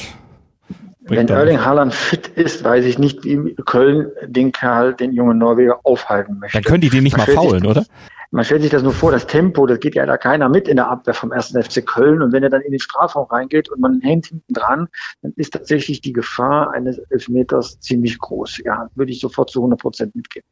wenn 1.08 1.28
Erling 1.28 1.64
Haaland 1.64 1.94
fit 1.94 2.28
ist, 2.28 2.64
weiß 2.64 2.84
ich 2.84 2.98
nicht, 2.98 3.24
wie 3.24 3.54
Köln 3.66 4.10
den 4.26 4.52
Kerl, 4.52 4.94
den 4.94 5.12
jungen 5.12 5.38
Norweger, 5.38 5.80
aufhalten 5.84 6.38
möchte. 6.38 6.56
Dann 6.56 6.64
können 6.64 6.80
die 6.80 6.90
den 6.90 7.02
nicht 7.02 7.16
man 7.16 7.26
mal 7.26 7.34
faulen, 7.34 7.60
sich, 7.60 7.70
oder? 7.70 7.84
Man 8.30 8.44
stellt 8.44 8.60
sich 8.60 8.70
das 8.70 8.82
nur 8.82 8.92
vor, 8.92 9.10
das 9.10 9.26
Tempo, 9.26 9.66
das 9.66 9.80
geht 9.80 9.94
ja 9.94 10.04
da 10.04 10.18
keiner 10.18 10.50
mit 10.50 10.68
in 10.68 10.76
der 10.76 10.88
Abwehr 10.88 11.14
vom 11.14 11.32
ersten 11.32 11.62
FC 11.62 11.84
Köln. 11.86 12.20
Und 12.20 12.32
wenn 12.32 12.42
er 12.42 12.50
dann 12.50 12.60
in 12.60 12.72
den 12.72 12.80
Strafraum 12.80 13.26
reingeht 13.26 13.70
und 13.70 13.80
man 13.80 14.00
hängt 14.02 14.26
hinten 14.26 14.52
dran, 14.52 14.88
dann 15.22 15.32
ist 15.36 15.54
tatsächlich 15.54 16.02
die 16.02 16.12
Gefahr 16.12 16.72
eines 16.72 16.98
Elfmeters 17.10 17.80
ziemlich 17.80 18.18
groß. 18.18 18.58
Ja, 18.64 18.88
würde 18.94 19.12
ich 19.12 19.20
sofort 19.20 19.48
zu 19.50 19.60
100 19.60 19.80
Prozent 19.80 20.14
mitgeben. 20.14 20.46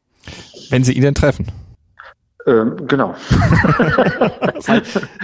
Wenn 0.69 0.83
sie 0.83 0.93
ihn 0.93 1.03
denn 1.03 1.13
treffen? 1.13 1.45
Ähm, 2.47 2.87
genau. 2.87 3.13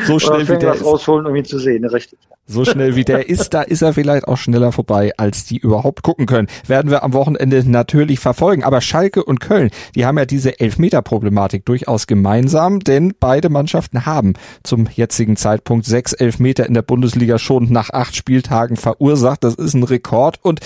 so 0.05 0.19
schnell 0.19 0.45
wie 0.49 0.57
der 0.57 0.73
ist. 0.73 0.83
rausholen, 0.83 1.25
um 1.25 1.33
ihn 1.33 1.45
zu 1.45 1.57
sehen, 1.57 1.85
richtig. 1.85 2.19
So 2.47 2.65
schnell 2.65 2.97
wie 2.97 3.05
der 3.05 3.29
ist, 3.29 3.53
da 3.53 3.61
ist 3.61 3.81
er 3.81 3.93
vielleicht 3.93 4.27
auch 4.27 4.35
schneller 4.35 4.73
vorbei, 4.73 5.13
als 5.15 5.45
die 5.45 5.57
überhaupt 5.57 6.03
gucken 6.03 6.25
können. 6.25 6.49
Werden 6.67 6.91
wir 6.91 7.01
am 7.01 7.13
Wochenende 7.13 7.63
natürlich 7.65 8.19
verfolgen. 8.19 8.65
Aber 8.65 8.81
Schalke 8.81 9.23
und 9.23 9.39
Köln, 9.39 9.69
die 9.95 10.05
haben 10.05 10.17
ja 10.17 10.25
diese 10.25 10.59
Elfmeter-Problematik 10.59 11.63
durchaus 11.65 12.07
gemeinsam, 12.07 12.81
denn 12.81 13.13
beide 13.17 13.47
Mannschaften 13.47 14.05
haben 14.05 14.33
zum 14.63 14.89
jetzigen 14.93 15.37
Zeitpunkt 15.37 15.85
sechs 15.85 16.11
Elfmeter 16.11 16.65
in 16.65 16.73
der 16.73 16.81
Bundesliga 16.81 17.39
schon 17.39 17.71
nach 17.71 17.89
acht 17.91 18.17
Spieltagen 18.17 18.75
verursacht. 18.75 19.45
Das 19.45 19.55
ist 19.55 19.75
ein 19.75 19.83
Rekord 19.83 20.39
und 20.41 20.59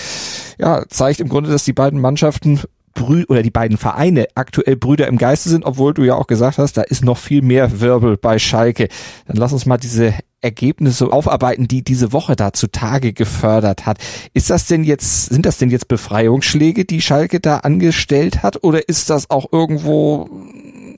ja, 0.58 0.82
zeigt 0.88 1.20
im 1.20 1.28
Grunde, 1.28 1.50
dass 1.50 1.62
die 1.64 1.72
beiden 1.72 2.00
Mannschaften 2.00 2.62
Brü 2.94 3.24
oder 3.28 3.42
die 3.42 3.50
beiden 3.50 3.76
Vereine 3.76 4.26
aktuell 4.34 4.76
Brüder 4.76 5.06
im 5.06 5.18
Geiste 5.18 5.48
sind, 5.48 5.64
obwohl 5.64 5.94
du 5.94 6.04
ja 6.04 6.14
auch 6.14 6.26
gesagt 6.26 6.58
hast, 6.58 6.76
da 6.76 6.82
ist 6.82 7.04
noch 7.04 7.18
viel 7.18 7.42
mehr 7.42 7.80
Wirbel 7.80 8.16
bei 8.16 8.38
Schalke. 8.38 8.88
Dann 9.26 9.36
lass 9.36 9.52
uns 9.52 9.66
mal 9.66 9.78
diese 9.78 10.14
Ergebnisse 10.40 11.12
aufarbeiten, 11.12 11.66
die 11.66 11.82
diese 11.82 12.12
Woche 12.12 12.36
da 12.36 12.52
zutage 12.52 13.12
gefördert 13.12 13.86
hat. 13.86 13.98
Ist 14.34 14.50
das 14.50 14.66
denn 14.66 14.84
jetzt, 14.84 15.26
sind 15.26 15.46
das 15.46 15.58
denn 15.58 15.70
jetzt 15.70 15.88
Befreiungsschläge, 15.88 16.84
die 16.84 17.00
Schalke 17.00 17.40
da 17.40 17.58
angestellt 17.58 18.42
hat, 18.42 18.62
oder 18.62 18.88
ist 18.88 19.10
das 19.10 19.30
auch 19.30 19.52
irgendwo 19.52 20.28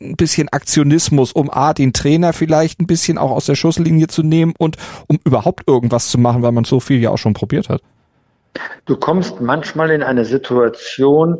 ein 0.01 0.17
bisschen 0.17 0.49
Aktionismus, 0.49 1.33
um 1.33 1.51
A, 1.51 1.75
den 1.75 1.93
Trainer 1.93 2.33
vielleicht 2.33 2.81
ein 2.81 2.87
bisschen 2.87 3.19
auch 3.19 3.31
aus 3.31 3.47
der 3.47 3.55
Schusslinie 3.55 4.09
zu 4.09 4.23
nehmen 4.23 4.55
und 4.59 4.77
um 5.09 5.19
überhaupt 5.25 5.65
irgendwas 5.67 6.09
zu 6.09 6.19
machen, 6.19 6.43
weil 6.43 6.53
man 6.53 6.65
so 6.65 6.81
viel 6.81 7.01
ja 7.01 7.11
auch 7.11 7.19
schon 7.19 7.35
probiert 7.35 7.69
hat? 7.69 7.83
Du 8.85 8.97
kommst 8.97 9.41
manchmal 9.41 9.91
in 9.91 10.03
eine 10.03 10.25
Situation, 10.25 11.39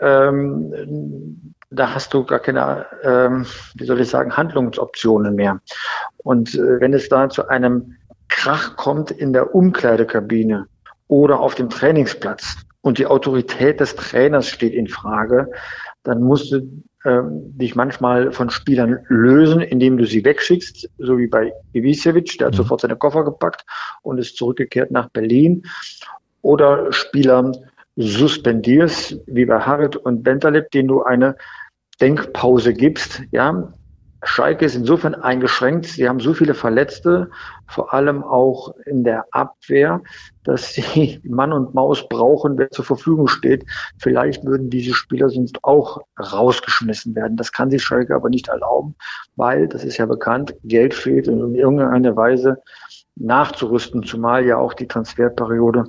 ähm, 0.00 1.54
da 1.70 1.94
hast 1.94 2.12
du 2.14 2.24
gar 2.24 2.38
keine, 2.38 2.86
ähm, 3.02 3.46
wie 3.74 3.86
soll 3.86 4.00
ich 4.00 4.08
sagen, 4.08 4.36
Handlungsoptionen 4.36 5.34
mehr. 5.34 5.60
Und 6.18 6.54
äh, 6.54 6.80
wenn 6.80 6.92
es 6.92 7.08
da 7.08 7.28
zu 7.28 7.48
einem 7.48 7.96
Krach 8.28 8.76
kommt 8.76 9.10
in 9.10 9.32
der 9.32 9.54
Umkleidekabine 9.54 10.66
oder 11.08 11.40
auf 11.40 11.54
dem 11.54 11.68
Trainingsplatz 11.68 12.56
und 12.80 12.98
die 12.98 13.06
Autorität 13.06 13.80
des 13.80 13.96
Trainers 13.96 14.48
steht 14.48 14.74
in 14.74 14.88
Frage, 14.88 15.50
dann 16.02 16.22
musst 16.22 16.52
du 16.52 16.56
äh, 17.04 17.22
dich 17.24 17.74
manchmal 17.74 18.32
von 18.32 18.50
Spielern 18.50 19.00
lösen, 19.08 19.60
indem 19.60 19.96
du 19.96 20.06
sie 20.06 20.24
wegschickst, 20.24 20.88
so 20.98 21.18
wie 21.18 21.26
bei 21.26 21.52
Ivicevic, 21.72 22.38
der 22.38 22.48
hat 22.48 22.54
mhm. 22.54 22.58
sofort 22.58 22.80
seine 22.80 22.96
Koffer 22.96 23.24
gepackt 23.24 23.64
und 24.02 24.18
ist 24.18 24.36
zurückgekehrt 24.36 24.90
nach 24.90 25.08
Berlin. 25.10 25.64
Oder 26.42 26.92
Spieler 26.92 27.52
suspendierst, 27.96 29.20
wie 29.26 29.44
bei 29.44 29.60
Harit 29.60 29.96
und 29.96 30.22
Bentaleb, 30.22 30.70
denen 30.70 30.88
du 30.88 31.02
eine 31.02 31.36
Denkpause 32.00 32.74
gibst, 32.74 33.22
ja, 33.30 33.72
Schalke 34.24 34.64
ist 34.64 34.76
insofern 34.76 35.16
eingeschränkt. 35.16 35.86
Sie 35.86 36.08
haben 36.08 36.20
so 36.20 36.32
viele 36.32 36.54
Verletzte, 36.54 37.30
vor 37.66 37.92
allem 37.92 38.22
auch 38.22 38.74
in 38.86 39.02
der 39.02 39.26
Abwehr, 39.32 40.00
dass 40.44 40.74
sie 40.74 41.20
Mann 41.24 41.52
und 41.52 41.74
Maus 41.74 42.08
brauchen, 42.08 42.56
wer 42.56 42.70
zur 42.70 42.84
Verfügung 42.84 43.26
steht. 43.26 43.66
Vielleicht 43.98 44.44
würden 44.44 44.70
diese 44.70 44.94
Spieler 44.94 45.28
sonst 45.28 45.58
auch 45.64 46.02
rausgeschmissen 46.20 47.16
werden. 47.16 47.36
Das 47.36 47.52
kann 47.52 47.70
sich 47.70 47.82
Schalke 47.82 48.14
aber 48.14 48.30
nicht 48.30 48.48
erlauben, 48.48 48.94
weil, 49.34 49.66
das 49.66 49.82
ist 49.82 49.96
ja 49.96 50.06
bekannt, 50.06 50.54
Geld 50.62 50.94
fehlt 50.94 51.26
und 51.26 51.40
in 51.40 51.54
irgendeiner 51.56 52.14
Weise 52.14 52.62
nachzurüsten, 53.16 54.04
zumal 54.04 54.46
ja 54.46 54.56
auch 54.56 54.74
die 54.74 54.86
Transferperiode 54.86 55.84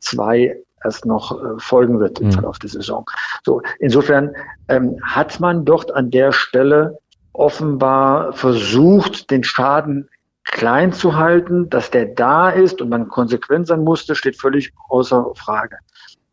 zwei 0.00 0.63
erst 0.84 1.06
noch 1.06 1.32
äh, 1.32 1.58
folgen 1.58 1.98
wird 2.00 2.20
im 2.20 2.28
mhm. 2.28 2.32
Verlauf 2.32 2.58
der 2.58 2.70
Saison. 2.70 3.04
So, 3.44 3.62
insofern 3.78 4.34
ähm, 4.68 4.98
hat 5.02 5.40
man 5.40 5.64
dort 5.64 5.94
an 5.94 6.10
der 6.10 6.32
Stelle 6.32 6.98
offenbar 7.32 8.32
versucht, 8.32 9.30
den 9.30 9.44
Schaden 9.44 10.08
klein 10.44 10.92
zu 10.92 11.16
halten, 11.16 11.68
dass 11.70 11.90
der 11.90 12.06
da 12.06 12.50
ist 12.50 12.80
und 12.80 12.90
man 12.90 13.08
konsequent 13.08 13.66
sein 13.66 13.82
musste, 13.82 14.14
steht 14.14 14.40
völlig 14.40 14.72
außer 14.88 15.32
Frage. 15.34 15.78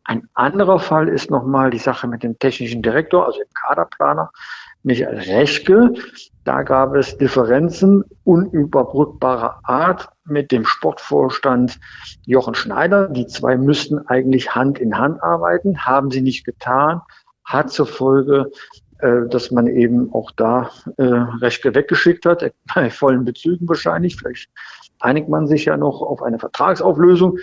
Ein 0.04 0.28
anderer 0.34 0.78
Fall 0.78 1.08
ist 1.08 1.30
nochmal 1.30 1.70
die 1.70 1.78
Sache 1.78 2.06
mit 2.06 2.22
dem 2.22 2.38
technischen 2.38 2.82
Direktor, 2.82 3.26
also 3.26 3.38
dem 3.38 3.48
Kaderplaner, 3.54 4.30
Michael 4.82 5.18
Rechke. 5.18 5.94
Da 6.44 6.62
gab 6.62 6.94
es 6.94 7.16
Differenzen 7.18 8.04
unüberbrückbarer 8.24 9.60
Art 9.62 10.08
mit 10.24 10.50
dem 10.50 10.64
Sportvorstand 10.64 11.78
Jochen 12.26 12.54
Schneider. 12.54 13.08
Die 13.08 13.26
zwei 13.26 13.56
müssten 13.56 13.98
eigentlich 14.08 14.54
Hand 14.54 14.78
in 14.78 14.98
Hand 14.98 15.22
arbeiten, 15.22 15.84
haben 15.84 16.10
sie 16.10 16.20
nicht 16.20 16.44
getan, 16.44 17.00
hat 17.44 17.70
zur 17.70 17.86
Folge, 17.86 18.50
äh, 18.98 19.28
dass 19.28 19.50
man 19.50 19.66
eben 19.68 20.12
auch 20.12 20.30
da 20.32 20.70
äh, 20.96 21.02
Rechte 21.04 21.74
weggeschickt 21.74 22.26
hat, 22.26 22.52
bei 22.74 22.90
vollen 22.90 23.24
Bezügen 23.24 23.68
wahrscheinlich. 23.68 24.16
Vielleicht 24.16 24.50
einigt 24.98 25.28
man 25.28 25.46
sich 25.46 25.64
ja 25.64 25.76
noch 25.76 26.02
auf 26.02 26.22
eine 26.22 26.38
Vertragsauflösung. 26.38 27.38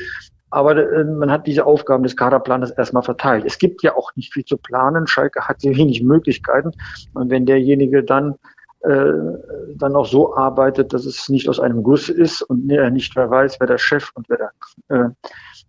Aber 0.52 0.76
äh, 0.76 1.04
man 1.04 1.32
hat 1.32 1.48
diese 1.48 1.66
Aufgaben 1.66 2.04
des 2.04 2.16
Kaderplaners 2.16 2.72
erstmal 2.72 3.04
verteilt. 3.04 3.46
Es 3.46 3.58
gibt 3.58 3.84
ja 3.84 3.96
auch 3.96 4.12
nicht 4.16 4.34
viel 4.34 4.46
zu 4.46 4.58
planen. 4.58 5.08
Schalke 5.08 5.48
hat 5.48 5.62
sehr 5.62 5.76
wenig 5.76 6.04
Möglichkeiten. 6.04 6.72
Und 7.14 7.30
wenn 7.30 7.46
derjenige 7.46 8.04
dann 8.04 8.36
äh, 8.82 9.12
dann 9.76 9.96
auch 9.96 10.06
so 10.06 10.36
arbeitet, 10.38 10.94
dass 10.94 11.06
es 11.06 11.28
nicht 11.28 11.50
aus 11.50 11.60
einem 11.60 11.84
Guss 11.84 12.08
ist 12.08 12.42
und 12.42 12.72
er 12.72 12.90
nicht 12.90 13.14
wer 13.16 13.30
weiß, 13.30 13.60
wer 13.60 13.68
der 13.68 13.78
Chef 13.78 14.10
und 14.14 14.30
wer 14.30 14.38
der, 14.38 14.52
äh, 14.88 15.10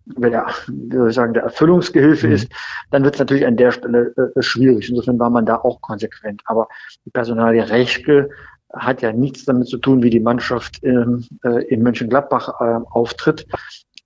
wer 0.05 0.29
der, 0.29 0.47
wie 0.67 0.95
soll 0.95 1.09
ich 1.09 1.15
sagen, 1.15 1.33
der 1.33 1.43
Erfüllungsgehilfe 1.43 2.27
mhm. 2.27 2.33
ist, 2.33 2.51
dann 2.89 3.03
wird 3.03 3.15
es 3.15 3.19
natürlich 3.19 3.45
an 3.45 3.57
der 3.57 3.71
Stelle 3.71 4.13
äh, 4.15 4.41
schwierig. 4.41 4.89
Insofern 4.89 5.19
war 5.19 5.29
man 5.29 5.45
da 5.45 5.57
auch 5.57 5.81
konsequent. 5.81 6.41
Aber 6.45 6.69
die 7.05 7.09
Personalie 7.09 7.69
Rechke 7.69 8.29
hat 8.73 9.01
ja 9.01 9.11
nichts 9.11 9.43
damit 9.43 9.67
zu 9.67 9.77
tun, 9.77 10.01
wie 10.01 10.09
die 10.09 10.21
Mannschaft 10.21 10.81
ähm, 10.83 11.25
äh, 11.43 11.65
in 11.65 11.83
Mönchengladbach 11.83 12.61
äh, 12.61 12.79
auftritt. 12.91 13.45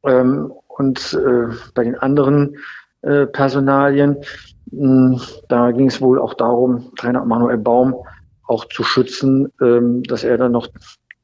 Ähm, 0.03 0.51
und 0.77 1.13
äh, 1.13 1.55
bei 1.74 1.84
den 1.84 1.98
anderen 1.98 2.58
äh, 3.01 3.25
Personalien, 3.25 4.17
mh, 4.72 5.22
da 5.48 5.72
ging 5.72 5.88
es 5.88 6.01
wohl 6.01 6.20
auch 6.20 6.34
darum, 6.34 6.91
Trainer 6.98 7.24
Manuel 7.25 7.58
Baum 7.58 7.96
auch 8.48 8.65
zu 8.65 8.84
schützen, 8.84 9.51
ähm, 9.62 10.03
dass 10.03 10.24
er 10.24 10.38
dann 10.38 10.51
noch 10.51 10.67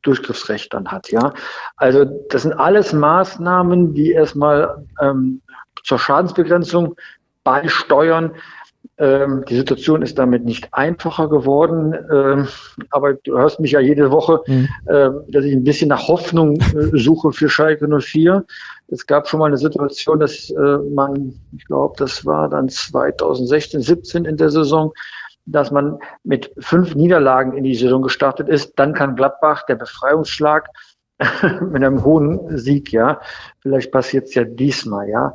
Durchgriffsrecht 0.04 0.74
dann 0.74 0.88
hat. 0.88 1.12
Ja, 1.12 1.34
also 1.76 2.06
das 2.30 2.44
sind 2.44 2.54
alles 2.54 2.94
Maßnahmen, 2.94 3.94
die 3.94 4.12
erstmal 4.12 4.88
ähm, 5.00 5.42
zur 5.84 6.00
Schadensbegrenzung 6.00 6.96
beisteuern. 7.44 8.32
Ähm, 9.02 9.44
die 9.50 9.56
Situation 9.56 10.04
ist 10.04 10.20
damit 10.20 10.46
nicht 10.46 10.72
einfacher 10.74 11.28
geworden, 11.28 11.96
ähm, 12.14 12.48
aber 12.92 13.16
du 13.16 13.36
hörst 13.36 13.60
mich 13.60 13.72
ja 13.72 13.80
jede 13.80 14.12
Woche, 14.12 14.42
mhm. 14.46 14.70
äh, 14.86 15.10
dass 15.30 15.44
ich 15.44 15.54
ein 15.54 15.64
bisschen 15.64 15.88
nach 15.88 16.08
Hoffnung 16.08 16.62
äh, 16.62 16.96
suche 17.00 17.32
für 17.32 17.50
Schalke 17.50 17.88
04. 17.88 18.46
Es 18.90 19.08
gab 19.08 19.28
schon 19.28 19.40
mal 19.40 19.48
eine 19.48 19.58
Situation, 19.58 20.20
dass 20.20 20.52
äh, 20.52 20.78
man, 20.94 21.34
ich 21.58 21.66
glaube, 21.66 21.96
das 21.98 22.28
war 22.28 22.48
dann 22.48 22.70
2016, 22.70 23.82
17 23.82 24.26
in 24.26 24.38
der 24.38 24.52
Saison, 24.52 24.94
dass 25.48 25.72
man 25.72 25.98
mit 26.24 26.54
fünf 26.60 26.94
Niederlagen 26.94 27.58
in 27.58 27.64
die 27.64 27.74
Saison 27.74 28.04
gestartet 28.04 28.50
ist. 28.50 28.74
Dann 28.76 28.94
kann 28.94 29.16
Gladbach, 29.16 29.66
der 29.66 29.78
Befreiungsschlag, 29.78 30.70
mit 31.42 31.84
einem 31.84 32.04
hohen 32.04 32.56
Sieg, 32.56 32.92
ja. 32.92 33.20
Vielleicht 33.62 33.92
passiert 33.92 34.26
es 34.26 34.36
ja 34.36 34.44
diesmal, 34.44 35.10
ja. 35.10 35.34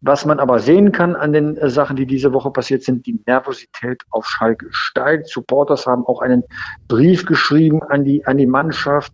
Was 0.00 0.24
man 0.24 0.38
aber 0.38 0.60
sehen 0.60 0.92
kann 0.92 1.16
an 1.16 1.32
den 1.32 1.56
äh, 1.56 1.70
Sachen, 1.70 1.96
die 1.96 2.06
diese 2.06 2.32
Woche 2.32 2.50
passiert 2.50 2.84
sind, 2.84 3.06
die 3.06 3.20
Nervosität 3.26 4.02
auf 4.10 4.26
Schalke 4.26 4.66
steigt. 4.70 5.28
Supporters 5.28 5.86
haben 5.86 6.06
auch 6.06 6.20
einen 6.20 6.44
Brief 6.86 7.26
geschrieben 7.26 7.82
an 7.82 8.04
die, 8.04 8.24
an 8.24 8.38
die 8.38 8.46
Mannschaft. 8.46 9.12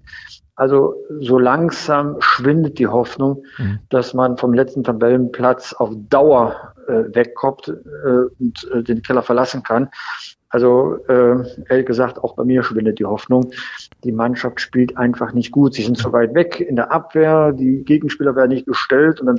Also 0.56 0.94
so 1.20 1.38
langsam 1.38 2.16
schwindet 2.20 2.78
die 2.78 2.86
Hoffnung, 2.86 3.44
mhm. 3.58 3.80
dass 3.88 4.14
man 4.14 4.36
vom 4.36 4.52
letzten 4.52 4.84
Tabellenplatz 4.84 5.72
auf 5.72 5.90
Dauer 6.10 6.74
äh, 6.86 7.04
wegkommt 7.14 7.68
äh, 7.68 8.08
und 8.38 8.70
äh, 8.72 8.82
den 8.82 9.02
Keller 9.02 9.22
verlassen 9.22 9.62
kann. 9.62 9.88
Also 10.50 10.98
äh, 11.08 11.64
ehrlich 11.68 11.86
gesagt, 11.86 12.18
auch 12.22 12.36
bei 12.36 12.44
mir 12.44 12.62
schwindet 12.62 13.00
die 13.00 13.04
Hoffnung. 13.04 13.50
Die 14.04 14.12
Mannschaft 14.12 14.60
spielt 14.60 14.96
einfach 14.96 15.32
nicht 15.32 15.50
gut. 15.50 15.74
Sie 15.74 15.82
sind 15.82 15.98
zu 15.98 16.12
weit 16.12 16.34
weg 16.34 16.60
in 16.60 16.76
der 16.76 16.92
Abwehr, 16.92 17.50
die 17.50 17.82
Gegenspieler 17.84 18.36
werden 18.36 18.50
nicht 18.50 18.66
gestellt 18.66 19.20
und 19.20 19.26
dann 19.26 19.38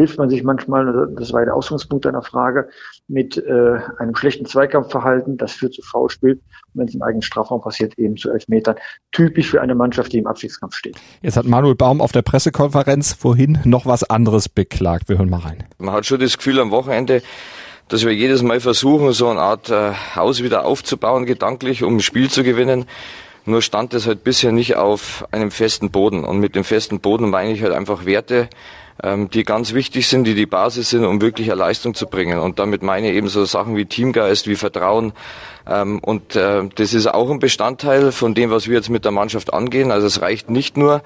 hilft 0.00 0.16
man 0.16 0.30
sich 0.30 0.42
manchmal, 0.42 1.08
das 1.14 1.34
war 1.34 1.44
der 1.44 1.54
Ausgangspunkt 1.54 2.06
deiner 2.06 2.22
Frage, 2.22 2.70
mit 3.06 3.36
äh, 3.36 3.78
einem 3.98 4.14
schlechten 4.14 4.46
Zweikampfverhalten. 4.46 5.36
Das 5.36 5.52
führt 5.52 5.74
zu 5.74 5.82
Foulspiel. 5.82 6.32
Und 6.32 6.40
wenn 6.72 6.88
es 6.88 6.94
im 6.94 7.02
eigenen 7.02 7.20
Strafraum 7.20 7.60
passiert, 7.60 7.98
eben 7.98 8.16
zu 8.16 8.30
Elfmetern. 8.30 8.76
Typisch 9.12 9.50
für 9.50 9.60
eine 9.60 9.74
Mannschaft, 9.74 10.14
die 10.14 10.18
im 10.18 10.26
Abstiegskampf 10.26 10.74
steht. 10.74 10.96
Jetzt 11.20 11.36
hat 11.36 11.44
Manuel 11.44 11.74
Baum 11.74 12.00
auf 12.00 12.12
der 12.12 12.22
Pressekonferenz 12.22 13.12
vorhin 13.12 13.58
noch 13.64 13.84
was 13.84 14.02
anderes 14.02 14.48
beklagt. 14.48 15.10
Wir 15.10 15.18
hören 15.18 15.28
mal 15.28 15.40
rein. 15.40 15.64
Man 15.76 15.94
hat 15.94 16.06
schon 16.06 16.18
das 16.18 16.38
Gefühl 16.38 16.58
am 16.60 16.70
Wochenende, 16.70 17.20
dass 17.88 18.02
wir 18.06 18.14
jedes 18.14 18.42
Mal 18.42 18.60
versuchen, 18.60 19.12
so 19.12 19.28
eine 19.28 19.40
Art 19.40 19.68
äh, 19.68 19.92
Haus 20.16 20.42
wieder 20.42 20.64
aufzubauen, 20.64 21.26
gedanklich, 21.26 21.82
um 21.82 21.96
ein 21.96 22.00
Spiel 22.00 22.30
zu 22.30 22.42
gewinnen. 22.42 22.86
Nur 23.44 23.60
stand 23.60 23.92
es 23.92 24.06
halt 24.06 24.24
bisher 24.24 24.52
nicht 24.52 24.76
auf 24.76 25.26
einem 25.30 25.50
festen 25.50 25.90
Boden. 25.90 26.24
Und 26.24 26.38
mit 26.38 26.54
dem 26.54 26.64
festen 26.64 27.00
Boden 27.00 27.28
meine 27.28 27.52
ich 27.52 27.62
halt 27.62 27.72
einfach 27.74 28.06
Werte, 28.06 28.48
ähm, 29.02 29.30
die 29.30 29.44
ganz 29.44 29.72
wichtig 29.74 30.08
sind, 30.08 30.24
die 30.24 30.34
die 30.34 30.46
Basis 30.46 30.90
sind, 30.90 31.04
um 31.04 31.20
wirklich 31.20 31.50
eine 31.50 31.58
Leistung 31.58 31.94
zu 31.94 32.06
bringen. 32.06 32.38
Und 32.38 32.58
damit 32.58 32.82
meine 32.82 33.10
ich 33.10 33.16
eben 33.16 33.28
so 33.28 33.44
Sachen 33.44 33.76
wie 33.76 33.86
Teamgeist, 33.86 34.46
wie 34.46 34.56
Vertrauen. 34.56 35.12
Ähm, 35.66 35.98
und 36.00 36.36
äh, 36.36 36.68
das 36.74 36.94
ist 36.94 37.06
auch 37.06 37.30
ein 37.30 37.38
Bestandteil 37.38 38.12
von 38.12 38.34
dem, 38.34 38.50
was 38.50 38.68
wir 38.68 38.76
jetzt 38.76 38.90
mit 38.90 39.04
der 39.04 39.12
Mannschaft 39.12 39.52
angehen. 39.52 39.90
Also 39.90 40.06
es 40.06 40.20
reicht 40.20 40.50
nicht 40.50 40.76
nur, 40.76 41.02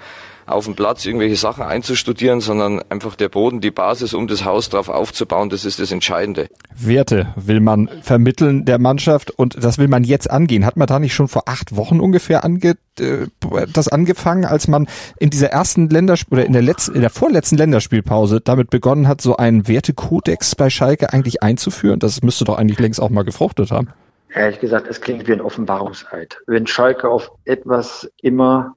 auf 0.46 0.64
dem 0.64 0.74
Platz 0.74 1.04
irgendwelche 1.06 1.36
Sachen 1.36 1.62
einzustudieren, 1.62 2.40
sondern 2.40 2.82
einfach 2.88 3.16
der 3.16 3.28
Boden, 3.28 3.60
die 3.60 3.70
Basis, 3.70 4.14
um 4.14 4.26
das 4.26 4.44
Haus 4.44 4.68
drauf 4.68 4.88
aufzubauen, 4.88 5.48
das 5.48 5.64
ist 5.64 5.80
das 5.80 5.92
Entscheidende. 5.92 6.48
Werte 6.74 7.34
will 7.36 7.60
man 7.60 7.88
vermitteln 8.02 8.64
der 8.64 8.78
Mannschaft 8.78 9.30
und 9.30 9.62
das 9.62 9.78
will 9.78 9.88
man 9.88 10.04
jetzt 10.04 10.30
angehen. 10.30 10.66
Hat 10.66 10.76
man 10.76 10.86
da 10.86 10.98
nicht 10.98 11.14
schon 11.14 11.28
vor 11.28 11.44
acht 11.46 11.76
Wochen 11.76 12.00
ungefähr 12.00 12.44
ange, 12.44 12.76
äh, 12.98 13.26
das 13.72 13.88
angefangen, 13.88 14.44
als 14.44 14.68
man 14.68 14.86
in 15.18 15.30
dieser 15.30 15.48
ersten 15.48 15.88
Länderspiel 15.88 16.38
oder 16.38 16.46
in 16.46 16.52
der 16.52 16.62
letzten, 16.62 16.94
in 16.94 17.00
der 17.00 17.10
vorletzten 17.10 17.56
Länderspielpause 17.56 18.40
damit 18.40 18.70
begonnen 18.70 19.08
hat, 19.08 19.20
so 19.20 19.36
einen 19.36 19.68
Wertekodex 19.68 20.54
bei 20.54 20.70
Schalke 20.70 21.12
eigentlich 21.12 21.42
einzuführen? 21.42 21.98
Das 21.98 22.22
müsste 22.22 22.44
doch 22.44 22.58
eigentlich 22.58 22.78
längst 22.78 23.00
auch 23.00 23.10
mal 23.10 23.24
gefruchtet 23.24 23.70
haben. 23.70 23.88
Ehrlich 24.34 24.58
gesagt, 24.58 24.88
es 24.88 25.00
klingt 25.00 25.28
wie 25.28 25.32
ein 25.32 25.40
Offenbarungseid. 25.40 26.38
Wenn 26.46 26.66
Schalke 26.66 27.08
auf 27.08 27.30
etwas 27.44 28.10
immer 28.20 28.74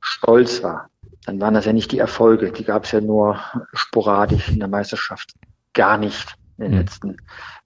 stolz 0.00 0.62
war, 0.62 0.88
dann 1.26 1.40
waren 1.40 1.54
das 1.54 1.64
ja 1.64 1.72
nicht 1.72 1.92
die 1.92 1.98
Erfolge, 1.98 2.52
die 2.52 2.64
gab 2.64 2.84
es 2.84 2.92
ja 2.92 3.00
nur 3.00 3.38
sporadisch 3.72 4.50
in 4.50 4.58
der 4.58 4.68
Meisterschaft, 4.68 5.34
gar 5.72 5.96
nicht 5.96 6.34
in 6.58 6.64
den 6.64 6.72
mhm. 6.72 6.78
letzten 6.78 7.16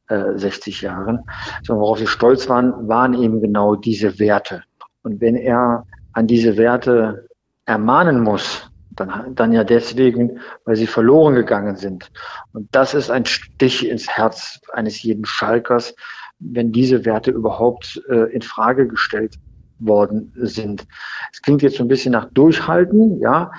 äh, 0.09 0.37
60 0.37 0.83
Jahren, 0.83 1.25
sondern 1.63 1.83
worauf 1.83 1.99
sie 1.99 2.07
stolz 2.07 2.49
waren, 2.49 2.89
waren 2.89 3.15
eben 3.15 3.41
genau 3.41 3.75
diese 3.75 4.19
Werte. 4.19 4.63
Und 5.03 5.21
wenn 5.21 5.37
er 5.37 5.85
an 6.13 6.27
diese 6.27 6.57
Werte 6.57 7.29
ermahnen 7.67 8.23
muss, 8.23 8.71
dann, 8.91 9.35
dann 9.35 9.53
ja 9.53 9.65
deswegen, 9.65 10.41
weil 10.65 10.77
sie 10.77 10.87
verloren 10.87 11.35
gegangen 11.35 11.77
sind. 11.77 12.11
Und 12.53 12.69
das 12.73 12.95
ist 12.95 13.11
ein 13.11 13.27
Stich 13.27 13.89
ins 13.89 14.09
Herz 14.09 14.61
eines 14.73 15.03
jeden 15.03 15.25
Schalkers, 15.25 15.95
wenn 16.41 16.73
diese 16.73 17.05
Werte 17.05 17.31
überhaupt 17.31 18.01
äh, 18.09 18.33
in 18.33 18.43
Frage 18.43 18.89
gestellt 18.89 19.39
worden 19.79 20.33
sind. 20.37 20.87
Es 21.33 21.43
klingt 21.43 21.63
jetzt 21.63 21.77
so 21.77 21.85
ein 21.85 21.89
bisschen 21.89 22.13
nach 22.13 22.29
Durchhalten, 22.33 23.21
ja. 23.21 23.51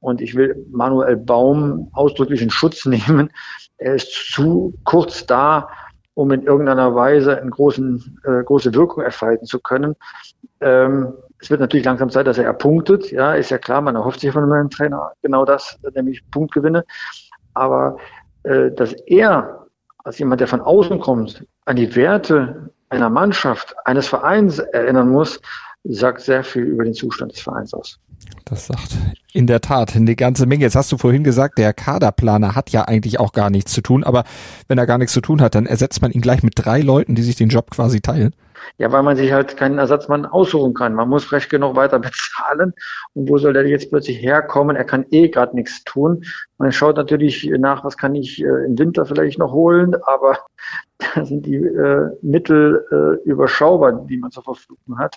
Und 0.00 0.20
ich 0.20 0.34
will 0.34 0.66
Manuel 0.70 1.16
Baum 1.16 1.88
ausdrücklich 1.92 2.42
in 2.42 2.50
Schutz 2.50 2.84
nehmen. 2.86 3.30
Er 3.78 3.94
ist 3.94 4.32
zu 4.32 4.74
kurz 4.84 5.26
da, 5.26 5.68
um 6.14 6.30
in 6.30 6.42
irgendeiner 6.42 6.94
Weise 6.94 7.40
eine 7.40 7.50
äh, 7.50 8.44
große 8.44 8.74
Wirkung 8.74 9.02
entfalten 9.02 9.46
zu 9.46 9.60
können. 9.60 9.96
Ähm, 10.60 11.14
es 11.38 11.50
wird 11.50 11.60
natürlich 11.60 11.86
langsam 11.86 12.10
Zeit, 12.10 12.26
dass 12.26 12.38
er 12.38 12.44
erpunktet. 12.44 13.10
Ja, 13.10 13.34
ist 13.34 13.50
ja 13.50 13.58
klar, 13.58 13.80
man 13.80 13.96
erhofft 13.96 14.20
sich 14.20 14.30
von 14.30 14.50
einem 14.50 14.70
Trainer 14.70 15.12
genau 15.22 15.44
das, 15.44 15.78
nämlich 15.94 16.22
Punktgewinne. 16.30 16.84
Aber 17.54 17.96
äh, 18.44 18.70
dass 18.70 18.92
er 18.92 19.66
als 20.04 20.18
jemand, 20.18 20.40
der 20.40 20.48
von 20.48 20.60
außen 20.60 21.00
kommt, 21.00 21.46
an 21.64 21.76
die 21.76 21.94
Werte 21.94 22.70
einer 22.92 23.10
Mannschaft, 23.10 23.74
eines 23.84 24.06
Vereins 24.06 24.58
erinnern 24.58 25.08
muss, 25.10 25.40
sagt 25.84 26.20
sehr 26.20 26.44
viel 26.44 26.62
über 26.62 26.84
den 26.84 26.94
Zustand 26.94 27.32
des 27.32 27.40
Vereins 27.40 27.74
aus. 27.74 27.98
Das 28.44 28.66
sagt 28.66 28.96
in 29.32 29.46
der 29.46 29.60
Tat 29.60 29.96
eine 29.96 30.14
ganze 30.14 30.46
Menge. 30.46 30.64
Jetzt 30.64 30.76
hast 30.76 30.92
du 30.92 30.98
vorhin 30.98 31.24
gesagt, 31.24 31.58
der 31.58 31.72
Kaderplaner 31.72 32.54
hat 32.54 32.70
ja 32.70 32.82
eigentlich 32.84 33.18
auch 33.18 33.32
gar 33.32 33.50
nichts 33.50 33.72
zu 33.72 33.80
tun, 33.80 34.04
aber 34.04 34.24
wenn 34.68 34.78
er 34.78 34.86
gar 34.86 34.98
nichts 34.98 35.12
zu 35.12 35.20
tun 35.20 35.40
hat, 35.40 35.54
dann 35.54 35.66
ersetzt 35.66 36.02
man 36.02 36.12
ihn 36.12 36.20
gleich 36.20 36.42
mit 36.42 36.52
drei 36.56 36.80
Leuten, 36.80 37.14
die 37.14 37.22
sich 37.22 37.36
den 37.36 37.48
Job 37.48 37.70
quasi 37.70 38.00
teilen. 38.00 38.34
Ja, 38.78 38.90
weil 38.92 39.02
man 39.02 39.16
sich 39.16 39.32
halt 39.32 39.56
keinen 39.56 39.78
Ersatzmann 39.78 40.26
aussuchen 40.26 40.74
kann. 40.74 40.94
Man 40.94 41.08
muss 41.08 41.32
recht 41.32 41.50
genug 41.50 41.76
weiter 41.76 41.98
bezahlen. 42.00 42.74
Und 43.14 43.28
wo 43.28 43.38
soll 43.38 43.52
der 43.52 43.66
jetzt 43.66 43.90
plötzlich 43.90 44.20
herkommen? 44.20 44.76
Er 44.76 44.84
kann 44.84 45.06
eh 45.10 45.28
gerade 45.28 45.54
nichts 45.54 45.84
tun. 45.84 46.24
Man 46.58 46.72
schaut 46.72 46.96
natürlich 46.96 47.50
nach, 47.58 47.84
was 47.84 47.96
kann 47.96 48.14
ich 48.14 48.42
äh, 48.42 48.64
im 48.66 48.78
Winter 48.78 49.04
vielleicht 49.04 49.38
noch 49.38 49.52
holen, 49.52 49.96
aber 50.06 50.38
da 51.14 51.24
sind 51.24 51.46
die 51.46 51.56
äh, 51.56 52.10
Mittel 52.22 52.86
äh, 52.90 53.28
überschaubar, 53.28 53.92
die 53.92 54.16
man 54.16 54.30
zur 54.30 54.44
Verfügung 54.44 54.98
hat. 54.98 55.16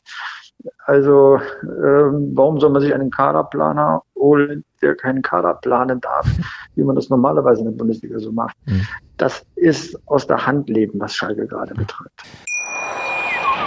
Also 0.85 1.39
ähm, 1.63 2.31
warum 2.33 2.59
soll 2.59 2.69
man 2.69 2.81
sich 2.81 2.93
einen 2.93 3.11
Kaderplaner 3.11 4.01
holen, 4.15 4.63
der 4.81 4.95
keinen 4.95 5.21
Kader 5.21 5.53
planen 5.55 5.99
darf, 5.99 6.27
wie 6.75 6.83
man 6.83 6.95
das 6.95 7.09
normalerweise 7.09 7.61
in 7.61 7.65
der 7.65 7.77
Bundesliga 7.77 8.19
so 8.19 8.31
macht? 8.31 8.55
Mhm. 8.65 8.87
Das 9.17 9.45
ist 9.55 9.99
aus 10.07 10.27
der 10.27 10.45
Hand 10.45 10.69
leben, 10.69 10.99
was 10.99 11.15
Schalke 11.15 11.47
gerade 11.47 11.73
betreibt. 11.73 12.23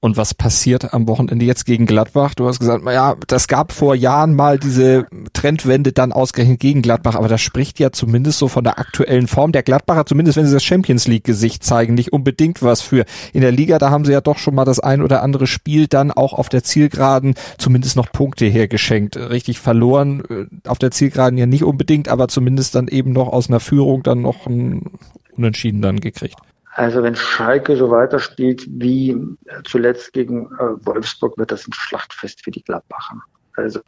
Und 0.00 0.16
was 0.16 0.32
passiert 0.32 0.94
am 0.94 1.08
Wochenende 1.08 1.44
jetzt 1.44 1.66
gegen 1.66 1.84
Gladbach? 1.84 2.34
Du 2.36 2.46
hast 2.46 2.60
gesagt, 2.60 2.84
ja, 2.86 3.16
das 3.26 3.48
gab 3.48 3.72
vor 3.72 3.96
Jahren 3.96 4.36
mal 4.36 4.56
diese 4.56 5.06
Trendwende 5.32 5.90
dann 5.90 6.12
ausgerechnet 6.12 6.60
gegen 6.60 6.82
Gladbach, 6.82 7.16
aber 7.16 7.26
das 7.26 7.40
spricht 7.40 7.80
ja 7.80 7.90
zumindest 7.90 8.38
so 8.38 8.46
von 8.46 8.62
der 8.62 8.78
aktuellen 8.78 9.26
Form 9.26 9.50
der 9.50 9.64
Gladbacher, 9.64 10.06
zumindest 10.06 10.36
wenn 10.38 10.46
sie 10.46 10.52
das 10.52 10.62
Champions 10.62 11.08
League 11.08 11.24
Gesicht 11.24 11.64
zeigen, 11.64 11.94
nicht 11.94 12.12
unbedingt 12.12 12.62
was 12.62 12.80
für. 12.80 13.06
In 13.32 13.40
der 13.40 13.50
Liga, 13.50 13.78
da 13.78 13.90
haben 13.90 14.04
sie 14.04 14.12
ja 14.12 14.20
doch 14.20 14.38
schon 14.38 14.54
mal 14.54 14.64
das 14.64 14.78
ein 14.78 15.02
oder 15.02 15.20
andere 15.24 15.48
Spiel 15.48 15.88
dann 15.88 16.12
auch 16.12 16.32
auf 16.32 16.48
der 16.48 16.62
Zielgeraden 16.62 17.34
zumindest 17.58 17.96
noch 17.96 18.12
Punkte 18.12 18.46
hergeschenkt. 18.46 19.16
Richtig 19.16 19.58
verloren 19.58 20.22
äh, 20.30 20.68
auf 20.68 20.78
der 20.78 20.92
Zielgeraden 20.92 21.38
ja 21.38 21.46
nicht 21.46 21.64
unbedingt, 21.64 22.08
aber 22.08 22.28
zumindest 22.28 22.76
dann 22.76 22.86
eben 22.86 23.12
noch 23.12 23.32
aus 23.32 23.48
einer 23.48 23.58
Führung 23.58 24.04
dann 24.04 24.22
noch 24.22 24.46
ein 24.46 24.92
Unentschieden 25.36 25.82
dann 25.82 25.98
gekriegt. 25.98 26.36
Also 26.78 27.02
wenn 27.02 27.16
Schalke 27.16 27.74
so 27.74 27.90
weiterspielt 27.90 28.64
wie 28.70 29.20
zuletzt 29.64 30.12
gegen 30.12 30.46
äh, 30.60 30.86
Wolfsburg, 30.86 31.36
wird 31.36 31.50
das 31.50 31.66
ein 31.66 31.72
Schlachtfest 31.72 32.44
für 32.44 32.52
die 32.52 32.62
Gladbacher. 32.62 33.16
Also 33.56 33.80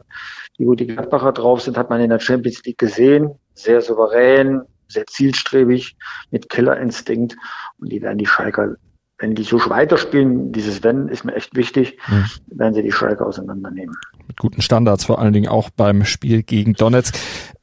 wie 0.57 0.65
gut 0.65 0.81
die 0.81 0.87
Gladbacher 0.87 1.31
drauf 1.31 1.61
sind, 1.61 1.77
hat 1.77 1.89
man 1.89 2.01
in 2.01 2.09
der 2.09 2.19
Champions 2.19 2.61
League 2.65 2.77
gesehen. 2.77 3.31
Sehr 3.53 3.81
souverän, 3.81 4.63
sehr 4.89 5.07
zielstrebig, 5.07 5.95
mit 6.31 6.49
Killerinstinkt. 6.49 7.37
Und 7.79 7.93
die 7.93 8.01
werden 8.01 8.17
die 8.17 8.25
Schalker, 8.25 8.75
wenn 9.19 9.35
die 9.35 9.43
so 9.43 9.57
weiterspielen, 9.69 10.51
dieses 10.51 10.83
Wenn 10.83 11.07
ist 11.07 11.23
mir 11.23 11.33
echt 11.33 11.55
wichtig, 11.55 11.97
mhm. 12.09 12.25
werden 12.47 12.73
sie 12.73 12.83
die 12.83 12.91
Schalke 12.91 13.25
auseinandernehmen. 13.25 13.95
Mit 14.27 14.35
guten 14.35 14.61
Standards, 14.61 15.05
vor 15.05 15.19
allen 15.19 15.31
Dingen 15.31 15.47
auch 15.47 15.69
beim 15.69 16.03
Spiel 16.03 16.43
gegen 16.43 16.73
Donetsk. 16.73 17.17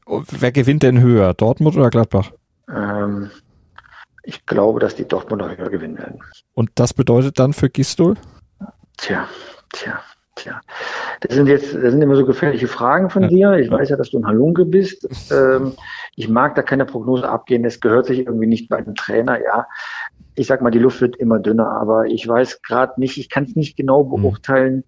Wer 0.06 0.52
gewinnt 0.52 0.84
denn 0.84 1.02
höher, 1.02 1.34
Dortmund 1.34 1.76
oder 1.76 1.90
Gladbach? 1.90 2.32
Ähm, 2.74 3.30
ich 4.22 4.46
glaube, 4.46 4.80
dass 4.80 4.94
die 4.94 5.06
Dortmunder 5.06 5.56
höher 5.56 5.70
gewinnen 5.70 5.98
werden. 5.98 6.20
Und 6.54 6.70
das 6.74 6.92
bedeutet 6.94 7.38
dann 7.38 7.52
für 7.52 7.70
Gistol? 7.70 8.16
Tja, 8.96 9.28
tja, 9.72 10.00
tja. 10.34 10.60
Das 11.20 11.34
sind 11.34 11.46
jetzt, 11.46 11.74
das 11.74 11.92
sind 11.92 12.02
immer 12.02 12.16
so 12.16 12.26
gefährliche 12.26 12.68
Fragen 12.68 13.10
von 13.10 13.22
ja. 13.22 13.28
dir. 13.28 13.52
Ich 13.58 13.70
weiß 13.70 13.88
ja, 13.88 13.96
dass 13.96 14.10
du 14.10 14.18
ein 14.18 14.26
Halunke 14.26 14.64
bist. 14.64 15.08
Ähm, 15.30 15.74
ich 16.16 16.28
mag 16.28 16.54
da 16.54 16.62
keine 16.62 16.86
Prognose 16.86 17.28
abgehen. 17.28 17.62
Das 17.62 17.80
gehört 17.80 18.06
sich 18.06 18.20
irgendwie 18.20 18.46
nicht 18.46 18.68
bei 18.70 18.78
einem 18.78 18.94
Trainer, 18.94 19.40
ja. 19.40 19.66
Ich 20.38 20.46
sag 20.46 20.62
mal, 20.62 20.70
die 20.70 20.78
Luft 20.78 21.00
wird 21.00 21.16
immer 21.16 21.38
dünner, 21.38 21.70
aber 21.70 22.06
ich 22.06 22.26
weiß 22.26 22.62
gerade 22.62 23.00
nicht, 23.00 23.18
ich 23.18 23.28
kann 23.28 23.44
es 23.44 23.56
nicht 23.56 23.76
genau 23.76 24.04
mhm. 24.04 24.22
beurteilen, 24.22 24.84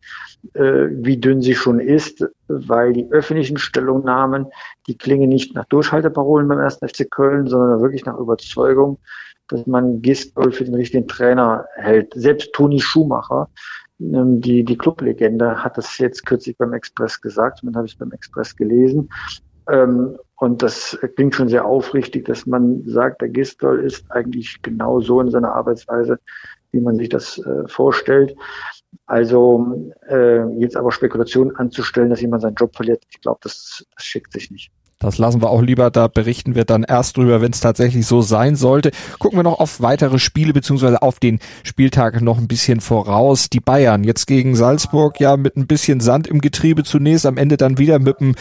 äh, 0.55 0.89
wie 0.91 1.17
dünn 1.17 1.43
sie 1.43 1.55
schon 1.55 1.81
ist, 1.81 2.27
weil 2.49 2.93
die 2.93 3.09
öffentlichen 3.11 3.59
Stellungnahmen, 3.59 4.47
die 4.87 4.97
klingen 4.97 5.29
nicht 5.29 5.55
nach 5.55 5.67
Durchhalteparolen 5.67 6.49
beim 6.49 6.59
1. 6.59 6.77
FC 6.77 7.11
Köln, 7.11 7.47
sondern 7.47 7.81
wirklich 7.81 8.05
nach 8.05 8.17
Überzeugung 8.17 8.99
dass 9.51 9.67
man 9.67 10.01
Gistol 10.01 10.53
für 10.53 10.65
den 10.65 10.75
richtigen 10.75 11.09
Trainer 11.09 11.67
hält. 11.75 12.13
Selbst 12.15 12.53
Toni 12.53 12.81
Schumacher, 12.81 13.51
ähm, 14.01 14.41
die, 14.41 14.65
die 14.65 14.79
Clublegende, 14.79 15.63
hat 15.63 15.77
das 15.77 15.99
jetzt 15.99 16.25
kürzlich 16.25 16.57
beim 16.57 16.73
Express 16.73 17.21
gesagt. 17.21 17.63
Und 17.63 17.69
dann 17.69 17.77
habe 17.77 17.87
ich 17.87 17.95
es 17.95 17.99
beim 17.99 18.13
Express 18.13 18.57
gelesen. 18.57 19.11
Ähm, 19.71 20.19
und 20.37 20.63
das 20.63 20.99
klingt 21.17 21.35
schon 21.35 21.49
sehr 21.49 21.67
aufrichtig, 21.67 22.25
dass 22.25 22.47
man 22.47 22.83
sagt, 22.87 23.21
der 23.21 23.29
Gistol 23.29 23.81
ist 23.81 24.11
eigentlich 24.11 24.63
genau 24.63 25.01
so 25.01 25.21
in 25.21 25.31
seiner 25.31 25.55
Arbeitsweise, 25.55 26.19
wie 26.73 26.81
man 26.81 26.97
sich 26.97 27.11
das 27.11 27.39
äh, 27.39 27.69
vorstellt. 27.69 28.35
Also 29.07 29.93
äh, 30.09 30.47
jetzt 30.59 30.77
aber 30.77 30.93
Spekulationen 30.93 31.55
anzustellen, 31.57 32.11
dass 32.11 32.21
jemand 32.21 32.43
seinen 32.43 32.55
Job 32.55 32.75
verliert, 32.75 33.03
ich 33.11 33.21
glaube, 33.21 33.41
das, 33.43 33.85
das 33.95 34.05
schickt 34.05 34.33
sich 34.33 34.51
nicht. 34.51 34.73
Das 35.03 35.17
lassen 35.17 35.41
wir 35.41 35.49
auch 35.49 35.63
lieber, 35.63 35.91
da 35.91 36.09
berichten 36.09 36.55
wir 36.55 36.67
dann 36.67 36.85
erst 36.85 37.17
drüber, 37.17 37.41
wenn 37.41 37.53
es 37.53 37.61
tatsächlich 37.61 38.07
so 38.07 38.21
sein 38.21 38.55
sollte. 38.55 38.91
Gucken 39.19 39.39
wir 39.39 39.43
noch 39.43 39.59
auf 39.59 39.81
weitere 39.81 40.19
Spiele 40.19 40.53
beziehungsweise 40.53 41.01
auf 41.01 41.19
den 41.19 41.39
Spieltag 41.63 42.21
noch 42.21 42.37
ein 42.37 42.49
bisschen 42.49 42.81
voraus. 42.81 43.49
Die 43.49 43.61
Bayern 43.61 44.05
jetzt 44.05 44.27
gegen 44.27 44.55
Salzburg 44.55 45.19
ja 45.19 45.39
mit 45.39 45.57
ein 45.57 45.67
bisschen 45.67 46.01
Sand 46.01 46.27
im 46.27 46.43
Getriebe 46.43 46.85
zunächst, 46.85 47.25
am 47.25 47.39
Ende 47.39 47.57
dann 47.57 47.79
wieder 47.79 47.99
mit 47.99 48.21
einem 48.21 48.35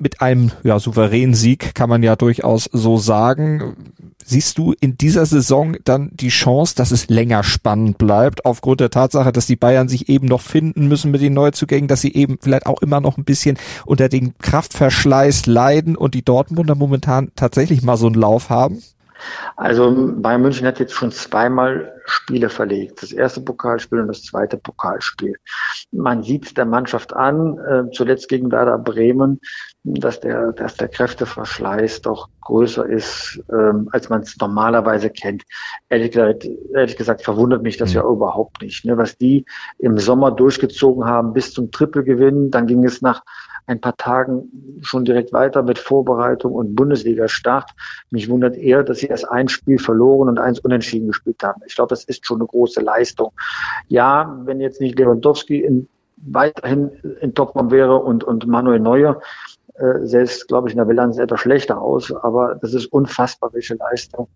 mit 0.00 0.20
einem 0.20 0.50
ja, 0.62 0.78
souveränen 0.78 1.34
Sieg, 1.34 1.74
kann 1.74 1.88
man 1.88 2.02
ja 2.02 2.16
durchaus 2.16 2.64
so 2.72 2.96
sagen. 2.96 3.76
Siehst 4.24 4.58
du 4.58 4.74
in 4.80 4.96
dieser 4.96 5.26
Saison 5.26 5.76
dann 5.84 6.10
die 6.12 6.28
Chance, 6.28 6.74
dass 6.76 6.90
es 6.90 7.08
länger 7.08 7.42
spannend 7.42 7.98
bleibt, 7.98 8.44
aufgrund 8.44 8.80
der 8.80 8.90
Tatsache, 8.90 9.32
dass 9.32 9.46
die 9.46 9.56
Bayern 9.56 9.88
sich 9.88 10.08
eben 10.08 10.26
noch 10.26 10.40
finden 10.40 10.88
müssen 10.88 11.10
mit 11.10 11.20
den 11.20 11.34
Neuzugängen, 11.34 11.88
dass 11.88 12.00
sie 12.00 12.14
eben 12.14 12.38
vielleicht 12.40 12.66
auch 12.66 12.80
immer 12.80 13.00
noch 13.00 13.18
ein 13.18 13.24
bisschen 13.24 13.58
unter 13.86 14.08
den 14.08 14.36
Kraftverschleiß 14.38 15.46
leiden 15.46 15.96
und 15.96 16.14
die 16.14 16.24
Dortmunder 16.24 16.74
momentan 16.74 17.32
tatsächlich 17.36 17.82
mal 17.82 17.96
so 17.96 18.06
einen 18.06 18.14
Lauf 18.14 18.50
haben? 18.50 18.82
Also 19.56 20.14
Bayern 20.16 20.42
München 20.42 20.66
hat 20.66 20.80
jetzt 20.80 20.94
schon 20.94 21.12
zweimal 21.12 21.92
Spiele 22.06 22.48
verlegt. 22.48 23.02
Das 23.02 23.12
erste 23.12 23.40
Pokalspiel 23.40 24.00
und 24.00 24.08
das 24.08 24.22
zweite 24.22 24.56
Pokalspiel. 24.56 25.36
Man 25.92 26.22
sieht 26.22 26.46
es 26.46 26.54
der 26.54 26.64
Mannschaft 26.64 27.14
an, 27.14 27.58
äh, 27.58 27.90
zuletzt 27.92 28.28
gegen 28.28 28.50
Werder 28.50 28.78
Bremen, 28.78 29.40
dass 29.82 30.20
der, 30.20 30.52
dass 30.52 30.76
der 30.76 30.88
Kräfteverschleiß 30.88 32.02
doch 32.02 32.28
größer 32.42 32.84
ist, 32.86 33.42
ähm, 33.50 33.88
als 33.92 34.10
man 34.10 34.22
es 34.22 34.36
normalerweise 34.38 35.08
kennt. 35.08 35.44
Ehrlich 35.88 36.12
gesagt, 36.12 36.46
ehrlich 36.74 36.96
gesagt 36.96 37.22
verwundert 37.22 37.62
mich 37.62 37.78
das 37.78 37.90
mhm. 37.90 37.96
ja 37.96 38.02
überhaupt 38.04 38.60
nicht. 38.60 38.84
Ne? 38.84 38.98
Was 38.98 39.16
die 39.16 39.46
im 39.78 39.98
Sommer 39.98 40.32
durchgezogen 40.32 41.06
haben 41.06 41.32
bis 41.32 41.52
zum 41.52 41.70
Trippelgewinn, 41.70 42.50
dann 42.50 42.66
ging 42.66 42.84
es 42.84 43.00
nach 43.00 43.22
ein 43.66 43.80
paar 43.80 43.96
Tagen 43.96 44.80
schon 44.82 45.04
direkt 45.04 45.32
weiter 45.32 45.62
mit 45.62 45.78
Vorbereitung 45.78 46.52
und 46.52 46.74
Bundesliga-Start. 46.74 47.70
Mich 48.10 48.28
wundert 48.28 48.56
eher, 48.56 48.82
dass 48.82 48.98
sie 48.98 49.06
erst 49.06 49.30
ein 49.30 49.48
Spiel 49.48 49.78
verloren 49.78 50.28
und 50.28 50.38
eins 50.38 50.58
unentschieden 50.58 51.08
gespielt 51.08 51.42
haben. 51.42 51.62
Ich 51.66 51.76
glaube, 51.76 51.90
das 51.90 52.04
ist 52.04 52.26
schon 52.26 52.40
eine 52.40 52.46
große 52.46 52.80
Leistung. 52.80 53.32
Ja, 53.88 54.40
wenn 54.44 54.60
jetzt 54.60 54.80
nicht 54.80 54.98
Lewandowski 54.98 55.60
in, 55.60 55.88
weiterhin 56.16 56.90
in 57.20 57.34
Topform 57.34 57.70
wäre 57.70 57.96
und, 57.96 58.24
und 58.24 58.46
Manuel 58.46 58.80
Neuer, 58.80 59.20
äh, 59.80 60.06
selbst, 60.06 60.48
glaube 60.48 60.68
ich, 60.68 60.74
in 60.74 60.78
der 60.78 60.84
Bilanz 60.84 61.18
etwas 61.18 61.40
schlechter 61.40 61.80
aus, 61.80 62.12
aber 62.12 62.56
das 62.60 62.74
ist 62.74 62.86
unfassbar, 62.86 63.50
welche 63.52 63.74
Leistung 63.74 64.28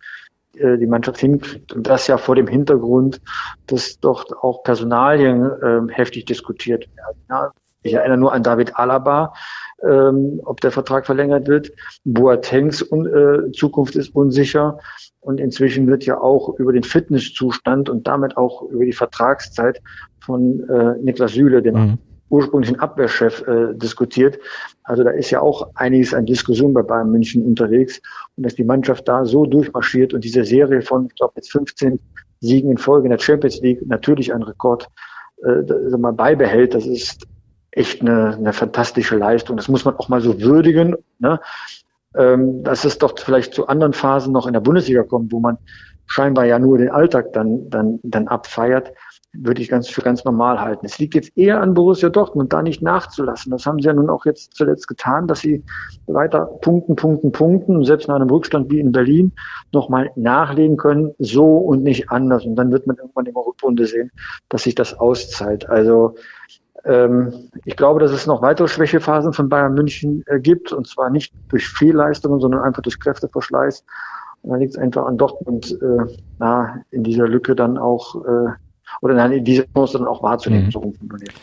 äh, 0.57 0.79
die 0.79 0.87
Mannschaft 0.87 1.19
hinkriegt. 1.19 1.73
Und 1.73 1.87
das 1.87 2.07
ja 2.07 2.17
vor 2.19 2.37
dem 2.37 2.47
Hintergrund, 2.47 3.21
dass 3.67 3.99
dort 4.01 4.33
auch 4.37 4.63
Personalien 4.63 5.43
äh, 5.43 5.93
heftig 5.93 6.27
diskutiert 6.27 6.89
werden. 6.97 7.53
Ich 7.83 7.93
erinnere 7.93 8.17
nur 8.17 8.33
an 8.33 8.43
David 8.43 8.77
Alaba, 8.77 9.35
ähm, 9.83 10.41
ob 10.45 10.61
der 10.61 10.73
Vertrag 10.73 11.05
verlängert 11.05 11.47
wird. 11.49 11.71
Boatengs 12.05 12.83
un 12.83 13.07
äh, 13.07 13.53
Zukunft 13.53 13.95
ist 13.97 14.15
unsicher. 14.15 14.79
Und 15.21 15.41
inzwischen 15.41 15.87
wird 15.87 16.05
ja 16.05 16.19
auch 16.19 16.59
über 16.59 16.73
den 16.73 16.83
Fitnesszustand 16.83 17.89
und 17.89 18.07
damit 18.07 18.37
auch 18.37 18.63
über 18.63 18.85
die 18.85 18.93
Vertragszeit 18.93 19.83
von 20.21 20.69
äh, 20.69 20.95
Niklas 21.03 21.33
Süle, 21.33 21.63
dem 21.63 21.75
mhm. 21.75 21.99
Ursprünglichen 22.29 22.81
Abwehrchef, 22.81 23.43
äh, 23.47 23.75
diskutiert. 23.75 24.39
Also 24.83 25.05
da 25.05 25.11
ist 25.11 25.31
ja 25.31 25.41
auch 25.41 25.71
einiges 25.75 26.15
an 26.15 26.27
Diskussion 26.27 26.75
bei 26.75 26.83
Bayern 26.83 27.11
München 27.11 27.45
unterwegs. 27.45 28.01
Und 28.37 28.45
dass 28.45 28.55
die 28.55 28.65
Mannschaft 28.65 29.07
da 29.09 29.25
so 29.25 29.47
durchmarschiert 29.47 30.15
und 30.15 30.25
diese 30.25 30.45
Serie 30.45 30.83
von, 30.83 31.07
ich 31.07 31.15
glaube, 31.15 31.35
jetzt 31.37 31.53
15 31.53 31.99
Siegen 32.41 32.71
in 32.71 32.79
Folge 32.79 33.07
in 33.07 33.11
der 33.11 33.19
Champions 33.19 33.61
League, 33.61 33.87
natürlich 33.87 34.35
ein 34.35 34.43
Rekord, 34.43 34.89
äh, 35.45 35.97
mal 35.97 36.13
beibehält, 36.13 36.75
das 36.75 36.87
ist 36.87 37.27
echt 37.71 38.01
eine, 38.01 38.35
eine 38.37 38.53
fantastische 38.53 39.17
Leistung. 39.17 39.57
Das 39.57 39.69
muss 39.69 39.85
man 39.85 39.97
auch 39.97 40.09
mal 40.09 40.21
so 40.21 40.41
würdigen. 40.41 40.97
Ne? 41.19 41.41
ähm, 42.17 42.63
dass 42.63 42.85
es 42.85 42.99
doch 42.99 43.19
vielleicht 43.19 43.55
zu 43.55 43.67
anderen 43.67 43.93
Phasen 43.93 44.33
noch 44.33 44.47
in 44.47 44.53
der 44.53 44.61
Bundesliga 44.61 45.03
kommt, 45.03 45.33
wo 45.33 45.41
man 45.41 45.59
scheinbar 46.07 46.45
ja 46.45 46.59
nur 46.59 46.79
den 46.79 46.91
Alltag 46.91 47.33
dann, 47.33 47.69
dann, 47.71 47.99
dann 48.03 48.29
abfeiert, 48.29 48.93
würde 49.37 49.63
ich 49.63 49.69
ganz 49.69 49.89
für 49.89 50.03
ganz 50.03 50.25
normal 50.25 50.61
halten. 50.61 50.87
Es 50.87 50.99
liegt 50.99 51.15
jetzt 51.15 51.37
eher 51.37 51.61
an 51.61 51.75
Borussia 51.75 52.09
Dortmund, 52.09 52.53
da 52.53 52.63
nicht 52.63 52.83
nachzulassen. 52.83 53.51
Das 53.51 53.67
haben 53.67 53.81
sie 53.81 53.87
ja 53.87 53.93
nun 53.93 54.11
auch 54.11 54.25
jetzt 54.25 54.55
zuletzt 54.55 54.89
getan, 54.89 55.27
dass 55.27 55.41
sie 55.41 55.63
weiter 56.07 56.47
punkten, 56.61 56.97
punkten, 56.97 57.33
punkten 57.33 57.85
selbst 57.85 58.09
nach 58.09 58.17
einem 58.17 58.31
Rückstand 58.31 58.71
wie 58.71 58.81
in 58.81 58.93
Berlin 58.93 59.33
nochmal 59.73 60.11
nachlegen 60.17 60.77
können, 60.77 61.13
so 61.19 61.57
und 61.57 61.83
nicht 61.83 62.11
anders. 62.11 62.45
Und 62.45 62.57
dann 62.57 62.71
wird 62.71 62.87
man 62.87 62.97
irgendwann 62.97 63.27
in 63.27 63.37
Rückrunde 63.37 63.87
sehen, 63.87 64.11
dass 64.49 64.65
sich 64.65 64.75
das 64.75 64.95
auszahlt. 64.95 65.69
Also 65.69 66.15
ähm, 66.85 67.51
ich 67.65 67.77
glaube, 67.77 68.01
dass 68.01 68.13
es 68.13 68.27
noch 68.27 68.43
weitere 68.43 68.69
Schwächephasen 68.69 69.33
von 69.33 69.49
Bayern 69.49 69.75
München 69.75 70.23
äh, 70.27 70.39
gibt, 70.39 70.73
und 70.73 70.87
zwar 70.87 71.11
nicht 71.11 71.33
durch 71.49 71.69
Fehlleistungen, 71.69 72.41
sondern 72.41 72.63
einfach 72.63 72.83
durch 72.83 73.01
Kräfteverschleiß. 73.01 73.85
Und 74.43 74.51
dann 74.51 74.61
liegt 74.61 74.75
es 74.75 74.79
einfach 74.79 75.07
an 75.07 75.17
Dortmund, 75.17 75.79
äh, 75.81 76.17
na, 76.39 76.83
in 76.91 77.03
dieser 77.03 77.27
Lücke 77.27 77.55
dann 77.55 77.79
auch, 77.79 78.25
äh, 78.27 78.51
oder 79.01 79.15
nein, 79.15 79.33
in 79.33 79.45
dieser 79.45 79.65
Chance 79.73 79.99
dann 79.99 80.07
auch 80.07 80.23
wahrzunehmen, 80.23 80.67
mhm. 80.67 80.71
so 80.71 80.79
rumformuliert. 80.81 81.35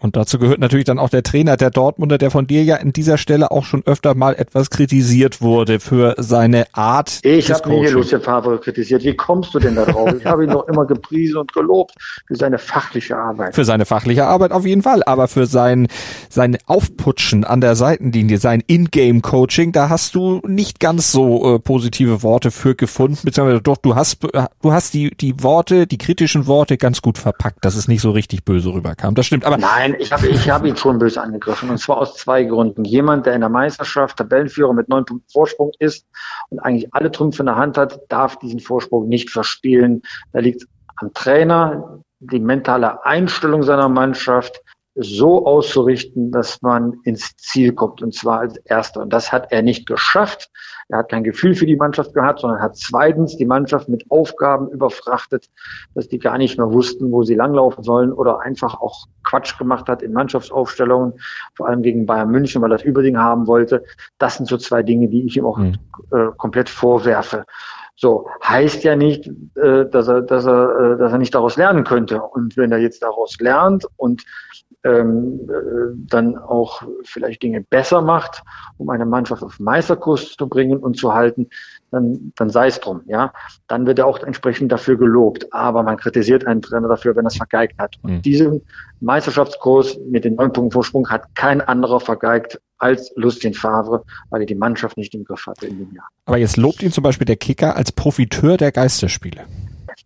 Und 0.00 0.16
dazu 0.16 0.38
gehört 0.38 0.58
natürlich 0.58 0.86
dann 0.86 0.98
auch 0.98 1.10
der 1.10 1.22
Trainer 1.22 1.56
der 1.56 1.70
Dortmunder, 1.70 2.18
der 2.18 2.30
von 2.30 2.46
dir 2.46 2.64
ja 2.64 2.76
in 2.76 2.92
dieser 2.92 3.18
Stelle 3.18 3.50
auch 3.50 3.64
schon 3.64 3.82
öfter 3.86 4.14
mal 4.14 4.34
etwas 4.34 4.70
kritisiert 4.70 5.42
wurde 5.42 5.78
für 5.78 6.14
seine 6.18 6.66
Art. 6.72 7.20
Ich 7.22 7.52
habe 7.52 7.68
nie 7.68 7.86
Lucien 7.88 8.22
Favre 8.22 8.58
kritisiert. 8.58 9.04
Wie 9.04 9.14
kommst 9.14 9.54
du 9.54 9.58
denn 9.58 9.76
da 9.76 9.84
drauf? 9.84 10.10
ich 10.18 10.24
habe 10.24 10.44
ihn 10.44 10.50
doch 10.50 10.66
immer 10.68 10.86
gepriesen 10.86 11.36
und 11.36 11.52
gelobt 11.52 11.94
für 12.26 12.34
seine 12.34 12.58
fachliche 12.58 13.16
Arbeit. 13.16 13.54
Für 13.54 13.64
seine 13.64 13.84
fachliche 13.84 14.26
Arbeit 14.26 14.52
auf 14.52 14.66
jeden 14.66 14.82
Fall, 14.82 15.02
aber 15.04 15.28
für 15.28 15.46
sein, 15.46 15.88
sein 16.28 16.56
Aufputschen 16.66 17.44
an 17.44 17.60
der 17.60 17.76
Seitenlinie, 17.76 18.38
sein 18.38 18.62
In-Game-Coaching, 18.66 19.72
da 19.72 19.90
hast 19.90 20.14
du 20.14 20.40
nicht 20.46 20.80
ganz 20.80 21.12
so 21.12 21.56
äh, 21.56 21.58
positive 21.58 22.22
Worte 22.22 22.50
für 22.50 22.74
gefunden, 22.74 23.18
beziehungsweise 23.22 23.60
doch, 23.60 23.76
du 23.76 23.94
hast, 23.94 24.24
äh, 24.32 24.46
du 24.62 24.72
hast 24.72 24.94
die, 24.94 25.10
die 25.10 25.42
Worte, 25.42 25.86
die 25.86 25.98
kritischen 25.98 26.46
Worte 26.46 26.78
ganz 26.78 27.02
gut 27.02 27.18
verpackt, 27.18 27.64
dass 27.64 27.74
es 27.74 27.88
nicht 27.88 28.00
so 28.00 28.10
richtig 28.10 28.44
böse 28.44 28.72
rüberkam. 28.72 29.14
Das 29.14 29.26
stimmt, 29.26 29.44
aber 29.44 29.58
Nein, 29.58 29.89
Nein, 29.90 30.00
ich 30.00 30.12
habe 30.12 30.28
ich 30.28 30.50
hab 30.50 30.64
ihn 30.64 30.76
schon 30.76 30.98
böse 30.98 31.20
angegriffen 31.20 31.70
und 31.70 31.78
zwar 31.78 31.98
aus 31.98 32.14
zwei 32.14 32.44
Gründen. 32.44 32.84
Jemand, 32.84 33.26
der 33.26 33.34
in 33.34 33.40
der 33.40 33.50
Meisterschaft 33.50 34.16
Tabellenführer 34.16 34.72
mit 34.72 34.88
neun 34.88 35.04
Punkten 35.04 35.30
Vorsprung 35.32 35.72
ist 35.78 36.06
und 36.50 36.58
eigentlich 36.60 36.92
alle 36.92 37.10
Trümpfe 37.10 37.42
in 37.42 37.46
der 37.46 37.56
Hand 37.56 37.76
hat, 37.76 38.00
darf 38.08 38.38
diesen 38.38 38.60
Vorsprung 38.60 39.08
nicht 39.08 39.30
verspielen. 39.30 40.02
Da 40.32 40.40
liegt 40.40 40.66
am 40.96 41.12
Trainer 41.12 42.02
die 42.20 42.40
mentale 42.40 43.04
Einstellung 43.04 43.62
seiner 43.62 43.88
Mannschaft 43.88 44.60
so 44.94 45.46
auszurichten, 45.46 46.30
dass 46.30 46.60
man 46.62 46.94
ins 47.04 47.36
Ziel 47.36 47.72
kommt 47.72 48.02
und 48.02 48.14
zwar 48.14 48.40
als 48.40 48.56
Erster. 48.58 49.00
Und 49.00 49.12
das 49.12 49.32
hat 49.32 49.50
er 49.50 49.62
nicht 49.62 49.86
geschafft. 49.86 50.50
Er 50.90 50.98
hat 50.98 51.08
kein 51.08 51.22
Gefühl 51.22 51.54
für 51.54 51.66
die 51.66 51.76
Mannschaft 51.76 52.14
gehabt, 52.14 52.40
sondern 52.40 52.60
hat 52.60 52.76
zweitens 52.76 53.36
die 53.36 53.44
Mannschaft 53.44 53.88
mit 53.88 54.04
Aufgaben 54.10 54.68
überfrachtet, 54.68 55.48
dass 55.94 56.08
die 56.08 56.18
gar 56.18 56.36
nicht 56.36 56.58
mehr 56.58 56.72
wussten, 56.72 57.12
wo 57.12 57.22
sie 57.22 57.36
langlaufen 57.36 57.84
sollen 57.84 58.12
oder 58.12 58.40
einfach 58.40 58.80
auch 58.80 59.06
Quatsch 59.22 59.56
gemacht 59.56 59.88
hat 59.88 60.02
in 60.02 60.12
Mannschaftsaufstellungen, 60.12 61.14
vor 61.54 61.68
allem 61.68 61.82
gegen 61.82 62.06
Bayern 62.06 62.30
München, 62.30 62.60
weil 62.60 62.72
er 62.72 62.78
das 62.78 62.84
Überding 62.84 63.18
haben 63.18 63.46
wollte. 63.46 63.84
Das 64.18 64.36
sind 64.36 64.46
so 64.46 64.56
zwei 64.56 64.82
Dinge, 64.82 65.08
die 65.08 65.26
ich 65.26 65.36
ihm 65.36 65.46
auch 65.46 65.58
mhm. 65.58 65.76
äh, 66.10 66.26
komplett 66.36 66.68
vorwerfe. 66.68 67.44
So 68.00 68.26
heißt 68.42 68.82
ja 68.82 68.96
nicht, 68.96 69.30
äh, 69.56 69.84
dass 69.84 70.08
er, 70.08 70.22
dass 70.22 70.46
er, 70.46 70.94
äh, 70.94 70.98
dass 70.98 71.12
er 71.12 71.18
nicht 71.18 71.34
daraus 71.34 71.58
lernen 71.58 71.84
könnte. 71.84 72.22
Und 72.22 72.56
wenn 72.56 72.72
er 72.72 72.78
jetzt 72.78 73.02
daraus 73.02 73.38
lernt 73.40 73.86
und 73.98 74.24
ähm, 74.84 75.50
äh, 75.50 75.94
dann 76.08 76.38
auch 76.38 76.82
vielleicht 77.04 77.42
Dinge 77.42 77.60
besser 77.60 78.00
macht, 78.00 78.42
um 78.78 78.88
eine 78.88 79.04
Mannschaft 79.04 79.42
auf 79.42 79.60
Meisterkurs 79.60 80.34
zu 80.34 80.48
bringen 80.48 80.78
und 80.78 80.96
zu 80.96 81.12
halten, 81.12 81.50
dann, 81.90 82.32
dann 82.36 82.50
sei 82.50 82.68
es 82.68 82.80
drum, 82.80 83.02
ja. 83.06 83.32
Dann 83.66 83.86
wird 83.86 83.98
er 83.98 84.06
auch 84.06 84.18
entsprechend 84.20 84.72
dafür 84.72 84.96
gelobt. 84.96 85.52
Aber 85.52 85.82
man 85.82 85.96
kritisiert 85.96 86.46
einen 86.46 86.62
Trainer 86.62 86.88
dafür, 86.88 87.16
wenn 87.16 87.24
er 87.24 87.28
es 87.28 87.36
vergeigt 87.36 87.78
hat. 87.78 87.96
Und 88.02 88.12
mhm. 88.12 88.22
diesen 88.22 88.62
Meisterschaftskurs 89.00 89.98
mit 90.08 90.24
den 90.24 90.34
neun 90.34 90.52
Punkten 90.52 90.72
Vorsprung 90.72 91.08
hat 91.08 91.34
kein 91.34 91.60
anderer 91.60 92.00
vergeigt 92.00 92.60
als 92.78 93.12
Lucien 93.16 93.54
Favre, 93.54 94.04
weil 94.30 94.42
er 94.42 94.46
die 94.46 94.54
Mannschaft 94.54 94.96
nicht 94.96 95.14
im 95.14 95.24
Griff 95.24 95.46
hatte 95.46 95.66
in 95.66 95.78
dem 95.78 95.94
Jahr. 95.94 96.08
Aber 96.24 96.38
jetzt 96.38 96.56
lobt 96.56 96.82
ihn 96.82 96.92
zum 96.92 97.02
Beispiel 97.02 97.26
der 97.26 97.36
Kicker 97.36 97.76
als 97.76 97.92
Profiteur 97.92 98.56
der 98.56 98.72
Geisterspiele. 98.72 99.44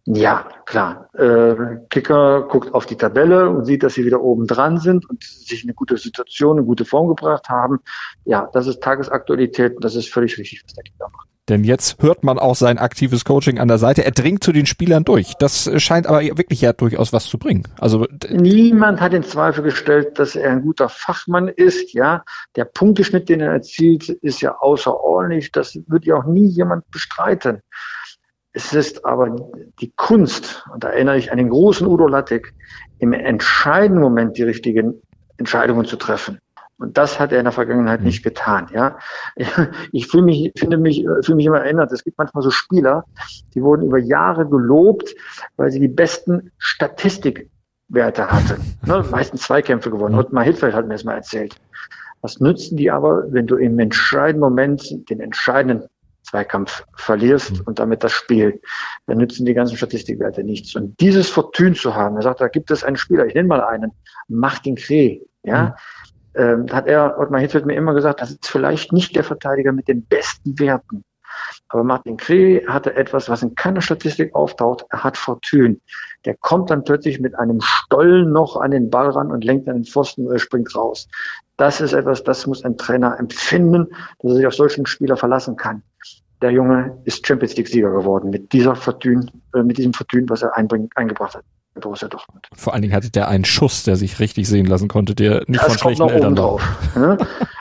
Ja, 0.06 0.48
klar. 0.66 1.08
Äh, 1.14 1.78
Kicker 1.88 2.42
guckt 2.48 2.74
auf 2.74 2.84
die 2.84 2.96
Tabelle 2.96 3.48
und 3.48 3.64
sieht, 3.64 3.82
dass 3.82 3.94
sie 3.94 4.04
wieder 4.04 4.20
oben 4.20 4.46
dran 4.46 4.78
sind 4.78 5.08
und 5.08 5.22
sich 5.22 5.62
in 5.62 5.70
eine 5.70 5.74
gute 5.74 5.96
Situation, 5.96 6.58
eine 6.58 6.66
gute 6.66 6.84
Form 6.84 7.08
gebracht 7.08 7.48
haben. 7.48 7.80
Ja, 8.24 8.50
das 8.52 8.66
ist 8.66 8.82
Tagesaktualität 8.82 9.76
und 9.76 9.84
das 9.84 9.94
ist 9.94 10.12
völlig 10.12 10.36
richtig, 10.36 10.62
was 10.64 10.74
der 10.74 10.84
Kicker 10.84 11.08
macht. 11.10 11.28
Denn 11.50 11.62
jetzt 11.62 12.02
hört 12.02 12.24
man 12.24 12.38
auch 12.38 12.54
sein 12.54 12.78
aktives 12.78 13.26
Coaching 13.26 13.58
an 13.58 13.68
der 13.68 13.76
Seite. 13.76 14.02
Er 14.02 14.12
dringt 14.12 14.42
zu 14.42 14.50
den 14.50 14.64
Spielern 14.64 15.04
durch. 15.04 15.34
Das 15.38 15.70
scheint 15.76 16.06
aber 16.06 16.22
wirklich 16.22 16.62
ja 16.62 16.72
durchaus 16.72 17.12
was 17.12 17.26
zu 17.26 17.38
bringen. 17.38 17.64
Also 17.78 18.06
niemand 18.30 19.00
hat 19.02 19.12
in 19.12 19.22
Zweifel 19.22 19.62
gestellt, 19.62 20.18
dass 20.18 20.36
er 20.36 20.50
ein 20.50 20.62
guter 20.62 20.88
Fachmann 20.88 21.48
ist. 21.48 21.92
Ja, 21.92 22.24
der 22.56 22.64
Punkteschnitt, 22.64 23.28
den 23.28 23.40
er 23.40 23.52
erzielt, 23.52 24.08
ist 24.08 24.40
ja 24.40 24.56
außerordentlich. 24.56 25.52
Das 25.52 25.78
wird 25.86 26.06
ja 26.06 26.16
auch 26.16 26.24
nie 26.24 26.46
jemand 26.46 26.90
bestreiten. 26.90 27.60
Es 28.54 28.72
ist 28.72 29.04
aber 29.04 29.36
die 29.80 29.92
Kunst, 29.96 30.64
und 30.72 30.82
da 30.84 30.90
erinnere 30.90 31.18
ich 31.18 31.30
an 31.30 31.38
den 31.38 31.50
großen 31.50 31.86
Udo 31.86 32.06
Lattek, 32.06 32.54
im 33.00 33.12
entscheidenden 33.12 34.00
Moment 34.00 34.38
die 34.38 34.44
richtigen 34.44 35.02
Entscheidungen 35.36 35.84
zu 35.84 35.96
treffen. 35.96 36.38
Und 36.78 36.98
das 36.98 37.20
hat 37.20 37.32
er 37.32 37.38
in 37.38 37.44
der 37.44 37.52
Vergangenheit 37.52 38.00
mhm. 38.00 38.06
nicht 38.06 38.22
getan. 38.22 38.68
Ja, 38.72 38.98
ich 39.92 40.08
fühle 40.08 40.24
mich, 40.24 40.52
finde 40.56 40.76
mich, 40.76 41.06
fühle 41.22 41.36
mich 41.36 41.46
immer 41.46 41.60
erinnert. 41.60 41.92
Es 41.92 42.04
gibt 42.04 42.18
manchmal 42.18 42.42
so 42.42 42.50
Spieler, 42.50 43.04
die 43.54 43.62
wurden 43.62 43.86
über 43.86 43.98
Jahre 43.98 44.48
gelobt, 44.48 45.14
weil 45.56 45.70
sie 45.70 45.80
die 45.80 45.88
besten 45.88 46.50
Statistikwerte 46.58 48.30
hatten. 48.30 48.76
Ne, 48.86 49.04
meistens 49.10 49.42
Zweikämpfe 49.42 49.90
gewonnen. 49.90 50.16
Ottmar 50.16 50.44
Hitzfeld 50.44 50.74
hat 50.74 50.86
mir 50.86 50.94
das 50.94 51.04
mal 51.04 51.14
erzählt. 51.14 51.54
Was 52.22 52.40
nützen 52.40 52.76
die 52.76 52.90
aber, 52.90 53.32
wenn 53.32 53.46
du 53.46 53.56
im 53.56 53.78
entscheidenden 53.78 54.40
Moment 54.40 55.10
den 55.10 55.20
entscheidenden 55.20 55.88
Zweikampf 56.22 56.84
verlierst 56.96 57.52
mhm. 57.52 57.60
und 57.66 57.78
damit 57.78 58.02
das 58.02 58.12
Spiel, 58.12 58.60
dann 59.06 59.18
nützen 59.18 59.44
die 59.46 59.54
ganzen 59.54 59.76
Statistikwerte 59.76 60.42
nichts. 60.42 60.74
Und 60.74 60.98
dieses 61.00 61.28
Fortun 61.28 61.74
zu 61.74 61.94
haben, 61.94 62.16
er 62.16 62.22
sagt, 62.22 62.40
da 62.40 62.48
gibt 62.48 62.70
es 62.70 62.82
einen 62.82 62.96
Spieler, 62.96 63.26
ich 63.26 63.34
nenne 63.34 63.48
mal 63.48 63.60
einen, 63.62 63.92
Martin 64.28 64.74
Kreh, 64.74 65.20
ja, 65.42 65.64
mhm. 65.64 65.72
Ähm, 66.34 66.66
hat 66.72 66.86
er, 66.86 67.18
Ottmar 67.18 67.40
Hitzfeld 67.40 67.66
mir 67.66 67.74
immer 67.74 67.94
gesagt, 67.94 68.20
das 68.20 68.30
ist 68.30 68.46
vielleicht 68.46 68.92
nicht 68.92 69.16
der 69.16 69.24
Verteidiger 69.24 69.72
mit 69.72 69.88
den 69.88 70.04
besten 70.04 70.58
Werten. 70.58 71.04
Aber 71.68 71.82
Martin 71.82 72.16
Kreh 72.16 72.64
hatte 72.66 72.94
etwas, 72.94 73.28
was 73.28 73.42
in 73.42 73.54
keiner 73.54 73.80
Statistik 73.80 74.34
auftaucht. 74.34 74.84
Er 74.90 75.02
hat 75.02 75.16
Fortun. 75.16 75.80
Der 76.24 76.36
kommt 76.36 76.70
dann 76.70 76.84
plötzlich 76.84 77.18
mit 77.18 77.36
einem 77.36 77.60
Stollen 77.60 78.32
noch 78.32 78.56
an 78.56 78.70
den 78.70 78.90
Ball 78.90 79.10
ran 79.10 79.32
und 79.32 79.44
lenkt 79.44 79.68
an 79.68 79.74
den 79.74 79.84
Pfosten 79.84 80.26
oder 80.26 80.38
springt 80.38 80.74
raus. 80.76 81.08
Das 81.56 81.80
ist 81.80 81.92
etwas, 81.92 82.22
das 82.22 82.46
muss 82.46 82.64
ein 82.64 82.76
Trainer 82.76 83.18
empfinden, 83.18 83.88
dass 84.20 84.32
er 84.32 84.36
sich 84.36 84.46
auf 84.46 84.54
solchen 84.54 84.86
Spieler 84.86 85.16
verlassen 85.16 85.56
kann 85.56 85.82
der 86.44 86.52
Junge 86.52 86.98
ist 87.04 87.26
Champions 87.26 87.56
League 87.56 87.68
Sieger 87.68 87.90
geworden 87.90 88.28
mit 88.28 88.52
dieser 88.52 88.76
Fortune, 88.76 89.26
äh, 89.54 89.62
mit 89.62 89.78
diesem 89.78 89.94
Fortune, 89.94 90.28
was 90.28 90.42
er 90.42 90.54
eingebracht 90.56 91.36
hat. 91.36 91.44
Borussia 91.80 92.08
Dortmund. 92.08 92.48
Vor 92.54 92.72
allen 92.72 92.82
Dingen 92.82 92.94
hatte 92.94 93.10
der 93.10 93.28
einen 93.28 93.44
Schuss, 93.44 93.82
der 93.84 93.96
sich 93.96 94.20
richtig 94.20 94.48
sehen 94.48 94.66
lassen 94.66 94.88
konnte, 94.88 95.14
der 95.14 95.44
nicht 95.46 95.62
das 95.62 95.66
von 95.66 95.78
schlechten 95.78 96.08
Eltern 96.08 96.38
war. 96.38 96.60
Ne? 96.96 97.18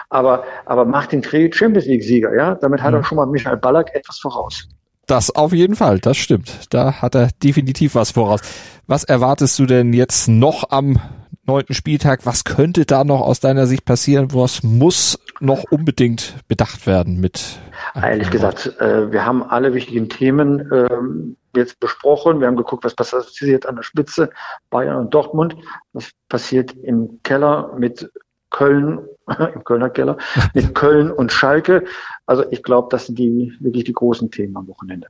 aber, 0.10 0.43
aber 0.65 0.86
Martin 0.86 1.21
Krieg 1.21 1.56
Champions 1.56 1.88
League 1.88 2.04
Sieger, 2.04 2.36
ja, 2.36 2.56
damit 2.56 2.82
hat 2.82 2.91
mhm. 2.91 2.99
er 2.99 3.04
schon 3.04 3.15
mal 3.15 3.26
Michael 3.26 3.58
Ballack 3.58 3.93
etwas 3.95 4.19
voraus. 4.19 4.67
Das 5.08 5.32
auf 5.36 5.52
jeden 5.52 5.76
Fall, 5.76 5.99
das 5.99 6.17
stimmt. 6.17 6.73
Da 6.73 7.02
hat 7.02 7.15
er 7.15 7.30
definitiv 7.43 7.95
was 7.95 8.12
voraus. 8.12 8.41
Was 8.88 9.04
erwartest 9.04 9.60
du 9.60 9.65
denn 9.65 9.91
jetzt 9.91 10.28
noch 10.28 10.69
am 10.69 10.99
neunten 11.45 11.73
Spieltag? 11.73 12.26
Was 12.26 12.45
könnte 12.45 12.86
da 12.86 13.04
noch 13.04 13.21
aus 13.21 13.39
deiner 13.39 13.67
Sicht 13.67 13.84
passieren? 13.84 14.34
Was 14.34 14.63
muss 14.63 15.19
noch 15.39 15.63
unbedingt 15.69 16.36
bedacht 16.48 16.88
werden 16.88 17.19
mit? 17.19 17.60
Ehrlich 17.96 18.30
gesagt, 18.30 18.80
äh, 18.80 19.12
wir 19.12 19.26
haben 19.26 19.43
alle 19.43 19.74
wichtigen 19.74 20.10
Themen 20.10 20.69
ähm, 20.72 21.38
jetzt 21.56 21.80
besprochen. 21.80 22.39
Wir 22.39 22.48
haben 22.48 22.56
geguckt, 22.56 22.84
was 22.84 22.96
passiert 22.96 23.65
an 23.65 23.76
der 23.76 23.84
Spitze, 23.84 24.30
Bayern 24.69 24.98
und 24.98 25.13
Dortmund. 25.13 25.56
Was 25.93 26.12
passiert 26.30 26.74
im 26.74 27.19
Keller 27.24 27.74
mit 27.78 28.12
Köln, 28.50 29.00
im 29.54 29.63
Kölner 29.63 29.89
Keller, 29.89 30.17
mit 30.54 30.74
Köln 30.76 31.12
und 31.12 31.32
Schalke. 31.32 31.84
Also 32.26 32.46
ich 32.52 32.63
glaube, 32.63 32.88
das 32.91 33.08
sind 33.08 33.19
die 33.19 33.54
wirklich 33.60 33.84
die 33.84 33.93
großen 33.93 34.32
Themen 34.32 34.56
am 34.58 34.67
Wochenende. 34.67 35.08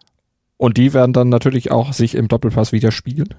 Und 0.58 0.78
die 0.78 0.94
werden 0.94 1.14
dann 1.14 1.30
natürlich 1.30 1.72
auch 1.72 1.94
sich 1.94 2.16
im 2.16 2.28
Doppelpass 2.28 2.72
widerspiegeln? 2.72 3.34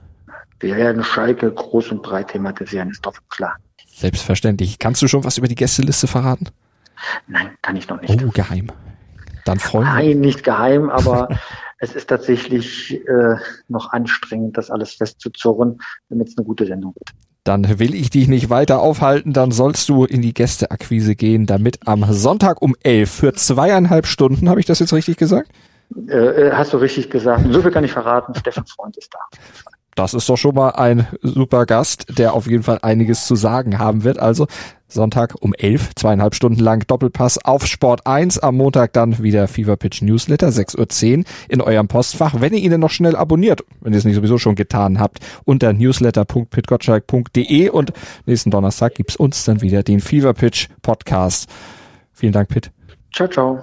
Wir 0.60 0.76
werden 0.76 1.02
Schalke 1.02 1.50
groß 1.50 1.90
und 1.92 2.02
breit 2.02 2.28
thematisieren, 2.28 2.90
ist 2.90 3.04
doch 3.04 3.14
klar. 3.28 3.56
Selbstverständlich. 3.86 4.78
Kannst 4.78 5.02
du 5.02 5.08
schon 5.08 5.24
was 5.24 5.38
über 5.38 5.48
die 5.48 5.54
Gästeliste 5.54 6.06
verraten? 6.06 6.48
Nein, 7.26 7.50
kann 7.62 7.76
ich 7.76 7.88
noch 7.88 8.00
nicht. 8.00 8.22
Oh, 8.22 8.30
geheim. 8.30 8.68
Dann 9.44 9.58
freuen 9.58 9.86
wir 9.86 9.92
Nein, 9.92 10.20
nicht 10.20 10.42
geheim, 10.42 10.90
aber 10.90 11.28
es 11.78 11.94
ist 11.94 12.08
tatsächlich 12.08 13.00
äh, 13.06 13.36
noch 13.68 13.92
anstrengend, 13.92 14.56
das 14.56 14.70
alles 14.70 14.94
festzuzurren, 14.94 15.80
damit 16.08 16.28
es 16.28 16.38
eine 16.38 16.46
gute 16.46 16.66
Sendung 16.66 16.94
wird. 16.94 17.10
Dann 17.44 17.78
will 17.78 17.94
ich 17.94 18.08
dich 18.08 18.26
nicht 18.26 18.48
weiter 18.48 18.80
aufhalten, 18.80 19.34
dann 19.34 19.50
sollst 19.50 19.90
du 19.90 20.06
in 20.06 20.22
die 20.22 20.32
Gästeakquise 20.32 21.14
gehen, 21.14 21.44
damit 21.44 21.86
am 21.86 22.10
Sonntag 22.10 22.62
um 22.62 22.74
elf 22.82 23.10
für 23.10 23.34
zweieinhalb 23.34 24.06
Stunden, 24.06 24.48
habe 24.48 24.60
ich 24.60 24.66
das 24.66 24.78
jetzt 24.78 24.94
richtig 24.94 25.18
gesagt? 25.18 25.50
Äh, 26.08 26.16
äh 26.16 26.52
hast 26.52 26.72
du 26.72 26.78
richtig 26.78 27.10
gesagt. 27.10 27.44
So 27.50 27.60
viel 27.60 27.70
kann 27.70 27.84
ich 27.84 27.92
verraten, 27.92 28.34
Stefan 28.34 28.64
Freund 28.66 28.96
ist 28.96 29.12
da. 29.12 29.18
Das 29.94 30.14
ist 30.14 30.28
doch 30.28 30.36
schon 30.36 30.54
mal 30.54 30.70
ein 30.70 31.06
super 31.22 31.66
Gast, 31.66 32.06
der 32.18 32.34
auf 32.34 32.46
jeden 32.46 32.62
Fall 32.62 32.78
einiges 32.82 33.26
zu 33.26 33.36
sagen 33.36 33.78
haben 33.78 34.04
wird. 34.04 34.18
Also 34.18 34.46
Sonntag 34.88 35.34
um 35.40 35.54
elf, 35.54 35.94
zweieinhalb 35.94 36.34
Stunden 36.34 36.60
lang 36.60 36.86
Doppelpass 36.86 37.44
auf 37.44 37.66
Sport 37.66 38.06
1. 38.06 38.38
Am 38.38 38.56
Montag 38.56 38.92
dann 38.92 39.22
wieder 39.22 39.48
Fever 39.48 39.76
Pitch 39.76 40.02
Newsletter, 40.02 40.48
6.10 40.48 41.18
Uhr 41.18 41.24
in 41.48 41.60
eurem 41.60 41.88
Postfach. 41.88 42.40
Wenn 42.40 42.54
ihr 42.54 42.60
ihn 42.60 42.80
noch 42.80 42.90
schnell 42.90 43.16
abonniert, 43.16 43.64
wenn 43.80 43.92
ihr 43.92 43.98
es 43.98 44.04
nicht 44.04 44.14
sowieso 44.14 44.38
schon 44.38 44.54
getan 44.54 44.98
habt, 45.00 45.18
unter 45.44 45.72
newsletter.pitgottschalk.de 45.72 47.68
und 47.68 47.92
nächsten 48.26 48.50
Donnerstag 48.50 48.94
gibt's 48.94 49.16
uns 49.16 49.44
dann 49.44 49.60
wieder 49.60 49.82
den 49.82 50.00
Fever 50.00 50.32
Pitch 50.32 50.68
Podcast. 50.82 51.48
Vielen 52.12 52.32
Dank, 52.32 52.48
Pitt. 52.48 52.70
Ciao, 53.12 53.28
ciao. 53.28 53.62